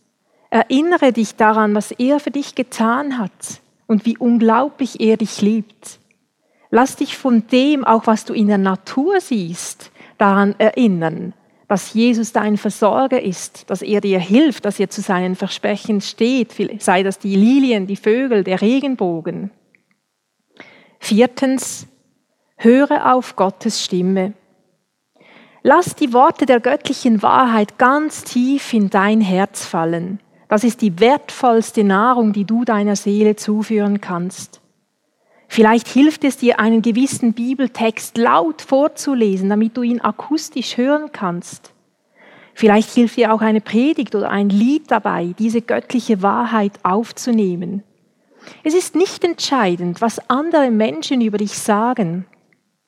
Erinnere 0.50 1.14
dich 1.14 1.36
daran, 1.36 1.76
was 1.76 1.92
er 1.92 2.20
für 2.20 2.32
dich 2.32 2.56
getan 2.56 3.20
hat 3.20 3.62
und 3.88 4.06
wie 4.06 4.18
unglaublich 4.18 5.00
er 5.00 5.18
dich 5.18 5.42
liebt. 5.42 6.00
Lass 6.70 6.98
dich 6.98 7.18
von 7.18 7.48
dem, 7.48 7.86
auch 7.86 8.08
was 8.08 8.26
du 8.26 8.34
in 8.34 8.48
der 8.48 8.58
Natur 8.58 9.22
siehst, 9.22 9.92
daran 10.18 10.56
erinnern, 10.60 11.34
dass 11.68 11.94
Jesus 11.94 12.34
dein 12.34 12.58
Versorger 12.58 13.22
ist, 13.22 13.70
dass 13.70 13.82
er 13.82 14.02
dir 14.02 14.20
hilft, 14.20 14.66
dass 14.66 14.80
er 14.80 14.90
zu 14.90 15.02
seinen 15.02 15.36
Versprechen 15.36 16.02
steht, 16.02 16.54
sei 16.80 17.04
das 17.04 17.20
die 17.20 17.36
Lilien, 17.36 17.88
die 17.88 17.96
Vögel, 17.96 18.44
der 18.44 18.62
Regenbogen. 18.62 19.52
Viertens, 21.00 21.88
höre 22.58 23.14
auf 23.14 23.36
Gottes 23.36 23.84
Stimme. 23.84 24.34
Lass 25.64 25.96
die 25.96 26.14
Worte 26.14 26.46
der 26.46 26.60
göttlichen 26.60 27.22
Wahrheit 27.22 27.78
ganz 27.78 28.24
tief 28.24 28.74
in 28.74 28.90
dein 28.90 29.22
Herz 29.22 29.66
fallen. 29.66 30.20
Das 30.48 30.64
ist 30.64 30.82
die 30.82 31.00
wertvollste 31.00 31.84
Nahrung, 31.84 32.32
die 32.32 32.46
du 32.46 32.64
deiner 32.64 32.96
Seele 32.96 33.36
zuführen 33.36 34.00
kannst. 34.00 34.62
Vielleicht 35.50 35.88
hilft 35.88 36.24
es 36.24 36.38
dir, 36.38 36.60
einen 36.60 36.82
gewissen 36.82 37.34
Bibeltext 37.34 38.18
laut 38.18 38.62
vorzulesen, 38.62 39.50
damit 39.50 39.78
du 39.78 39.82
ihn 39.82 40.02
akustisch 40.02 40.78
hören 40.78 41.12
kannst. 41.12 41.74
Vielleicht 42.54 42.92
hilft 42.92 43.18
dir 43.18 43.34
auch 43.34 43.42
eine 43.42 43.62
Predigt 43.62 44.16
oder 44.16 44.30
ein 44.30 44.50
Lied 44.50 44.90
dabei, 44.90 45.34
diese 45.38 45.62
göttliche 45.62 46.22
Wahrheit 46.22 46.74
aufzunehmen. 46.84 47.84
Es 48.64 48.74
ist 48.74 48.96
nicht 48.96 49.24
entscheidend, 49.24 50.02
was 50.02 50.30
andere 50.30 50.72
Menschen 50.72 51.22
über 51.22 51.38
dich 51.38 51.58
sagen. 51.58 52.26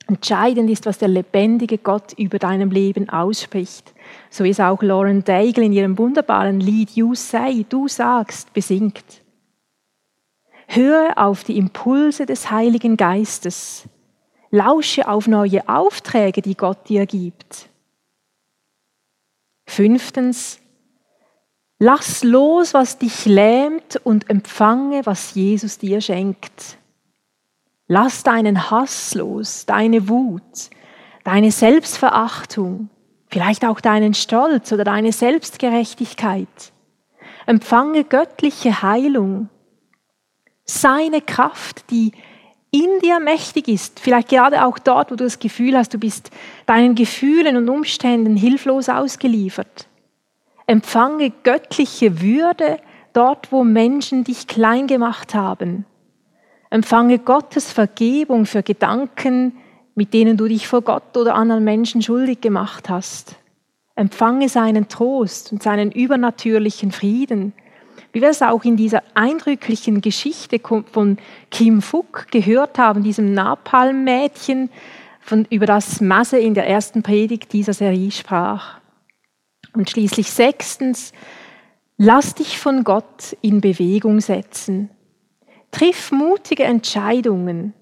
Entscheidend 0.06 0.68
ist, 0.70 0.86
was 0.86 0.98
der 0.98 1.08
lebendige 1.08 1.78
Gott 1.78 2.14
über 2.18 2.38
deinem 2.38 2.70
Leben 2.70 3.08
ausspricht 3.08 3.94
so 4.30 4.44
wie 4.44 4.50
es 4.50 4.60
auch 4.60 4.80
Lauren 4.82 5.24
Daigle 5.24 5.64
in 5.64 5.72
ihrem 5.72 5.98
wunderbaren 5.98 6.60
Lied 6.60 6.92
You 6.92 7.14
Say, 7.14 7.66
du 7.68 7.88
sagst, 7.88 8.52
besingt. 8.54 9.22
Höre 10.68 11.18
auf 11.18 11.42
die 11.42 11.58
Impulse 11.58 12.26
des 12.26 12.50
Heiligen 12.50 12.96
Geistes. 12.96 13.88
Lausche 14.52 15.08
auf 15.08 15.26
neue 15.26 15.68
Aufträge, 15.68 16.42
die 16.42 16.56
Gott 16.56 16.88
dir 16.88 17.06
gibt. 17.06 17.68
Fünftens, 19.66 20.60
lass 21.80 22.22
los, 22.22 22.72
was 22.72 22.98
dich 22.98 23.26
lähmt 23.26 23.96
und 24.04 24.30
empfange, 24.30 25.06
was 25.06 25.34
Jesus 25.34 25.78
dir 25.78 26.00
schenkt. 26.00 26.78
Lass 27.88 28.22
deinen 28.22 28.70
Hass 28.70 29.14
los, 29.16 29.66
deine 29.66 30.08
Wut, 30.08 30.70
deine 31.24 31.50
Selbstverachtung, 31.50 32.88
vielleicht 33.30 33.64
auch 33.64 33.80
deinen 33.80 34.14
Stolz 34.14 34.72
oder 34.72 34.84
deine 34.84 35.12
Selbstgerechtigkeit. 35.12 36.48
Empfange 37.46 38.04
göttliche 38.04 38.82
Heilung, 38.82 39.48
seine 40.64 41.20
Kraft, 41.20 41.90
die 41.90 42.12
in 42.70 43.00
dir 43.02 43.18
mächtig 43.18 43.66
ist, 43.66 43.98
vielleicht 43.98 44.28
gerade 44.28 44.64
auch 44.64 44.78
dort, 44.78 45.10
wo 45.10 45.16
du 45.16 45.24
das 45.24 45.38
Gefühl 45.40 45.76
hast, 45.76 45.92
du 45.92 45.98
bist 45.98 46.30
deinen 46.66 46.94
Gefühlen 46.94 47.56
und 47.56 47.68
Umständen 47.68 48.36
hilflos 48.36 48.88
ausgeliefert. 48.88 49.88
Empfange 50.66 51.32
göttliche 51.42 52.20
Würde 52.20 52.78
dort, 53.12 53.50
wo 53.50 53.64
Menschen 53.64 54.22
dich 54.22 54.46
klein 54.46 54.86
gemacht 54.86 55.34
haben. 55.34 55.84
Empfange 56.70 57.18
Gottes 57.18 57.72
Vergebung 57.72 58.46
für 58.46 58.62
Gedanken, 58.62 59.58
mit 60.00 60.14
denen 60.14 60.38
du 60.38 60.48
dich 60.48 60.66
vor 60.66 60.80
Gott 60.80 61.14
oder 61.14 61.34
anderen 61.34 61.62
Menschen 61.62 62.00
schuldig 62.00 62.40
gemacht 62.40 62.88
hast. 62.88 63.36
Empfange 63.96 64.48
seinen 64.48 64.88
Trost 64.88 65.52
und 65.52 65.62
seinen 65.62 65.92
übernatürlichen 65.92 66.90
Frieden, 66.90 67.52
wie 68.10 68.22
wir 68.22 68.30
es 68.30 68.40
auch 68.40 68.64
in 68.64 68.78
dieser 68.78 69.02
eindrücklichen 69.12 70.00
Geschichte 70.00 70.58
von 70.90 71.18
Kim 71.50 71.82
Fook 71.82 72.28
gehört 72.30 72.78
haben, 72.78 73.02
diesem 73.02 73.34
Napalm-Mädchen, 73.34 74.70
über 75.50 75.66
das 75.66 76.00
Masse 76.00 76.38
in 76.38 76.54
der 76.54 76.66
ersten 76.66 77.02
Predigt 77.02 77.52
dieser 77.52 77.74
Serie 77.74 78.10
sprach. 78.10 78.78
Und 79.74 79.90
schließlich 79.90 80.30
sechstens, 80.30 81.12
lass 81.98 82.34
dich 82.34 82.58
von 82.58 82.84
Gott 82.84 83.36
in 83.42 83.60
Bewegung 83.60 84.22
setzen. 84.22 84.88
Triff 85.70 86.10
mutige 86.10 86.64
Entscheidungen. 86.64 87.74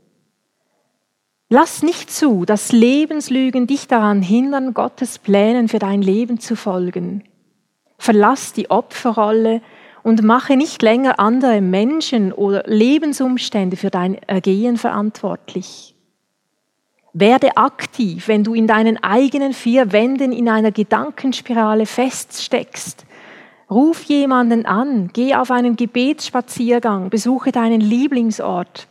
Lass 1.50 1.82
nicht 1.82 2.10
zu, 2.10 2.44
dass 2.44 2.72
Lebenslügen 2.72 3.66
dich 3.66 3.88
daran 3.88 4.20
hindern, 4.20 4.74
Gottes 4.74 5.18
Plänen 5.18 5.68
für 5.68 5.78
dein 5.78 6.02
Leben 6.02 6.40
zu 6.40 6.56
folgen. 6.56 7.24
Verlass 7.96 8.52
die 8.52 8.70
Opferrolle 8.70 9.62
und 10.02 10.22
mache 10.22 10.58
nicht 10.58 10.82
länger 10.82 11.18
andere 11.18 11.62
Menschen 11.62 12.34
oder 12.34 12.64
Lebensumstände 12.66 13.78
für 13.78 13.88
dein 13.88 14.16
Ergehen 14.24 14.76
verantwortlich. 14.76 15.94
Werde 17.14 17.56
aktiv, 17.56 18.28
wenn 18.28 18.44
du 18.44 18.52
in 18.52 18.66
deinen 18.66 19.02
eigenen 19.02 19.54
vier 19.54 19.90
Wänden 19.90 20.32
in 20.32 20.50
einer 20.50 20.70
Gedankenspirale 20.70 21.86
feststeckst. 21.86 23.06
Ruf 23.70 24.02
jemanden 24.04 24.66
an, 24.66 25.08
geh 25.14 25.34
auf 25.34 25.50
einen 25.50 25.76
Gebetsspaziergang, 25.76 27.08
besuche 27.08 27.52
deinen 27.52 27.80
Lieblingsort. 27.80 28.86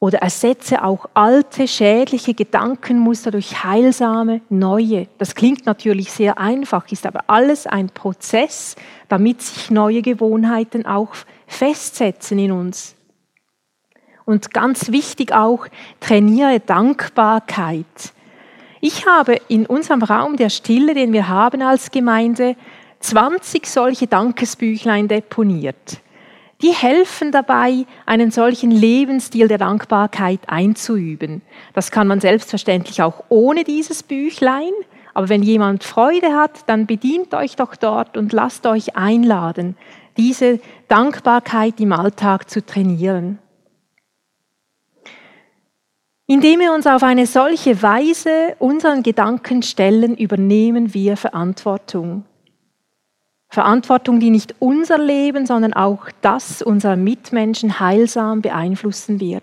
Oder 0.00 0.18
ersetze 0.18 0.84
auch 0.84 1.06
alte, 1.14 1.66
schädliche 1.66 2.32
Gedankenmuster 2.32 3.32
durch 3.32 3.64
heilsame, 3.64 4.42
neue. 4.48 5.08
Das 5.18 5.34
klingt 5.34 5.66
natürlich 5.66 6.12
sehr 6.12 6.38
einfach, 6.38 6.86
ist 6.92 7.04
aber 7.04 7.24
alles 7.26 7.66
ein 7.66 7.90
Prozess, 7.90 8.76
damit 9.08 9.42
sich 9.42 9.72
neue 9.72 10.02
Gewohnheiten 10.02 10.86
auch 10.86 11.10
festsetzen 11.48 12.38
in 12.38 12.52
uns. 12.52 12.94
Und 14.24 14.52
ganz 14.52 14.92
wichtig 14.92 15.32
auch, 15.32 15.66
trainiere 15.98 16.60
Dankbarkeit. 16.60 18.12
Ich 18.80 19.06
habe 19.06 19.40
in 19.48 19.66
unserem 19.66 20.02
Raum 20.02 20.36
der 20.36 20.50
Stille, 20.50 20.94
den 20.94 21.12
wir 21.12 21.26
haben 21.28 21.62
als 21.62 21.90
Gemeinde, 21.90 22.54
20 23.00 23.66
solche 23.66 24.06
Dankesbüchlein 24.06 25.08
deponiert. 25.08 26.00
Die 26.60 26.72
helfen 26.72 27.30
dabei, 27.30 27.86
einen 28.04 28.32
solchen 28.32 28.72
Lebensstil 28.72 29.46
der 29.46 29.58
Dankbarkeit 29.58 30.40
einzuüben. 30.48 31.42
Das 31.72 31.92
kann 31.92 32.08
man 32.08 32.20
selbstverständlich 32.20 33.00
auch 33.00 33.22
ohne 33.28 33.62
dieses 33.62 34.02
Büchlein, 34.02 34.72
aber 35.14 35.28
wenn 35.28 35.42
jemand 35.42 35.84
Freude 35.84 36.34
hat, 36.34 36.68
dann 36.68 36.86
bedient 36.86 37.32
euch 37.34 37.54
doch 37.54 37.76
dort 37.76 38.16
und 38.16 38.32
lasst 38.32 38.66
euch 38.66 38.96
einladen, 38.96 39.76
diese 40.16 40.58
Dankbarkeit 40.88 41.78
im 41.80 41.92
Alltag 41.92 42.50
zu 42.50 42.64
trainieren. 42.64 43.38
Indem 46.26 46.60
wir 46.60 46.72
uns 46.72 46.86
auf 46.86 47.04
eine 47.04 47.26
solche 47.26 47.80
Weise 47.82 48.56
unseren 48.58 49.02
Gedanken 49.02 49.62
stellen, 49.62 50.16
übernehmen 50.16 50.92
wir 50.92 51.16
Verantwortung. 51.16 52.24
Verantwortung, 53.48 54.20
die 54.20 54.30
nicht 54.30 54.54
unser 54.58 54.98
Leben, 54.98 55.46
sondern 55.46 55.72
auch 55.72 56.10
das 56.20 56.60
unserer 56.60 56.96
Mitmenschen 56.96 57.80
heilsam 57.80 58.42
beeinflussen 58.42 59.20
wird. 59.20 59.42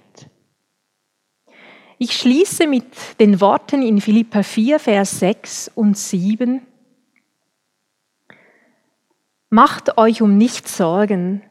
Ich 1.98 2.12
schließe 2.18 2.68
mit 2.68 3.20
den 3.20 3.41
Worten 3.41 3.82
in 3.82 4.02
Philippa 4.02 4.44
4, 4.44 4.80
Vers 4.80 5.20
6 5.20 5.72
und 5.76 5.98
7. 5.98 6.62
Macht 9.50 9.98
euch 9.98 10.22
um 10.22 10.38
nichts 10.38 10.76
Sorgen, 10.78 11.41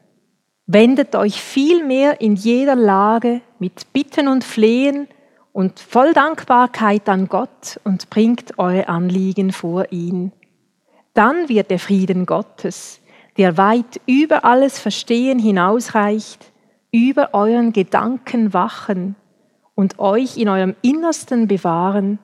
wendet 0.67 1.15
euch 1.15 1.41
vielmehr 1.41 2.21
in 2.21 2.35
jeder 2.35 2.75
Lage 2.75 3.41
mit 3.57 3.91
Bitten 3.91 4.27
und 4.27 4.43
Flehen 4.43 5.07
und 5.51 5.79
voll 5.79 6.13
Dankbarkeit 6.13 7.09
an 7.09 7.27
Gott 7.27 7.79
und 7.83 8.09
bringt 8.09 8.59
eure 8.59 8.87
Anliegen 8.87 9.51
vor 9.51 9.91
ihn. 9.91 10.31
Dann 11.15 11.49
wird 11.49 11.71
der 11.71 11.79
Frieden 11.79 12.25
Gottes, 12.25 12.99
der 13.37 13.57
weit 13.57 14.01
über 14.05 14.45
alles 14.45 14.77
Verstehen 14.77 15.39
hinausreicht, 15.39 16.51
über 16.91 17.33
euren 17.33 17.73
Gedanken 17.73 18.53
wachen 18.53 19.15
und 19.75 19.97
euch 19.97 20.37
in 20.37 20.49
eurem 20.49 20.75
Innersten 20.81 21.47
bewahren, 21.47 22.19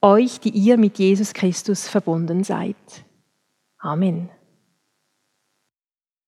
euch, 0.00 0.40
die 0.40 0.50
ihr 0.50 0.78
mit 0.78 0.98
Jesus 0.98 1.34
Christus 1.34 1.88
verbunden 1.88 2.44
seid. 2.44 2.76
Amen. 3.78 4.30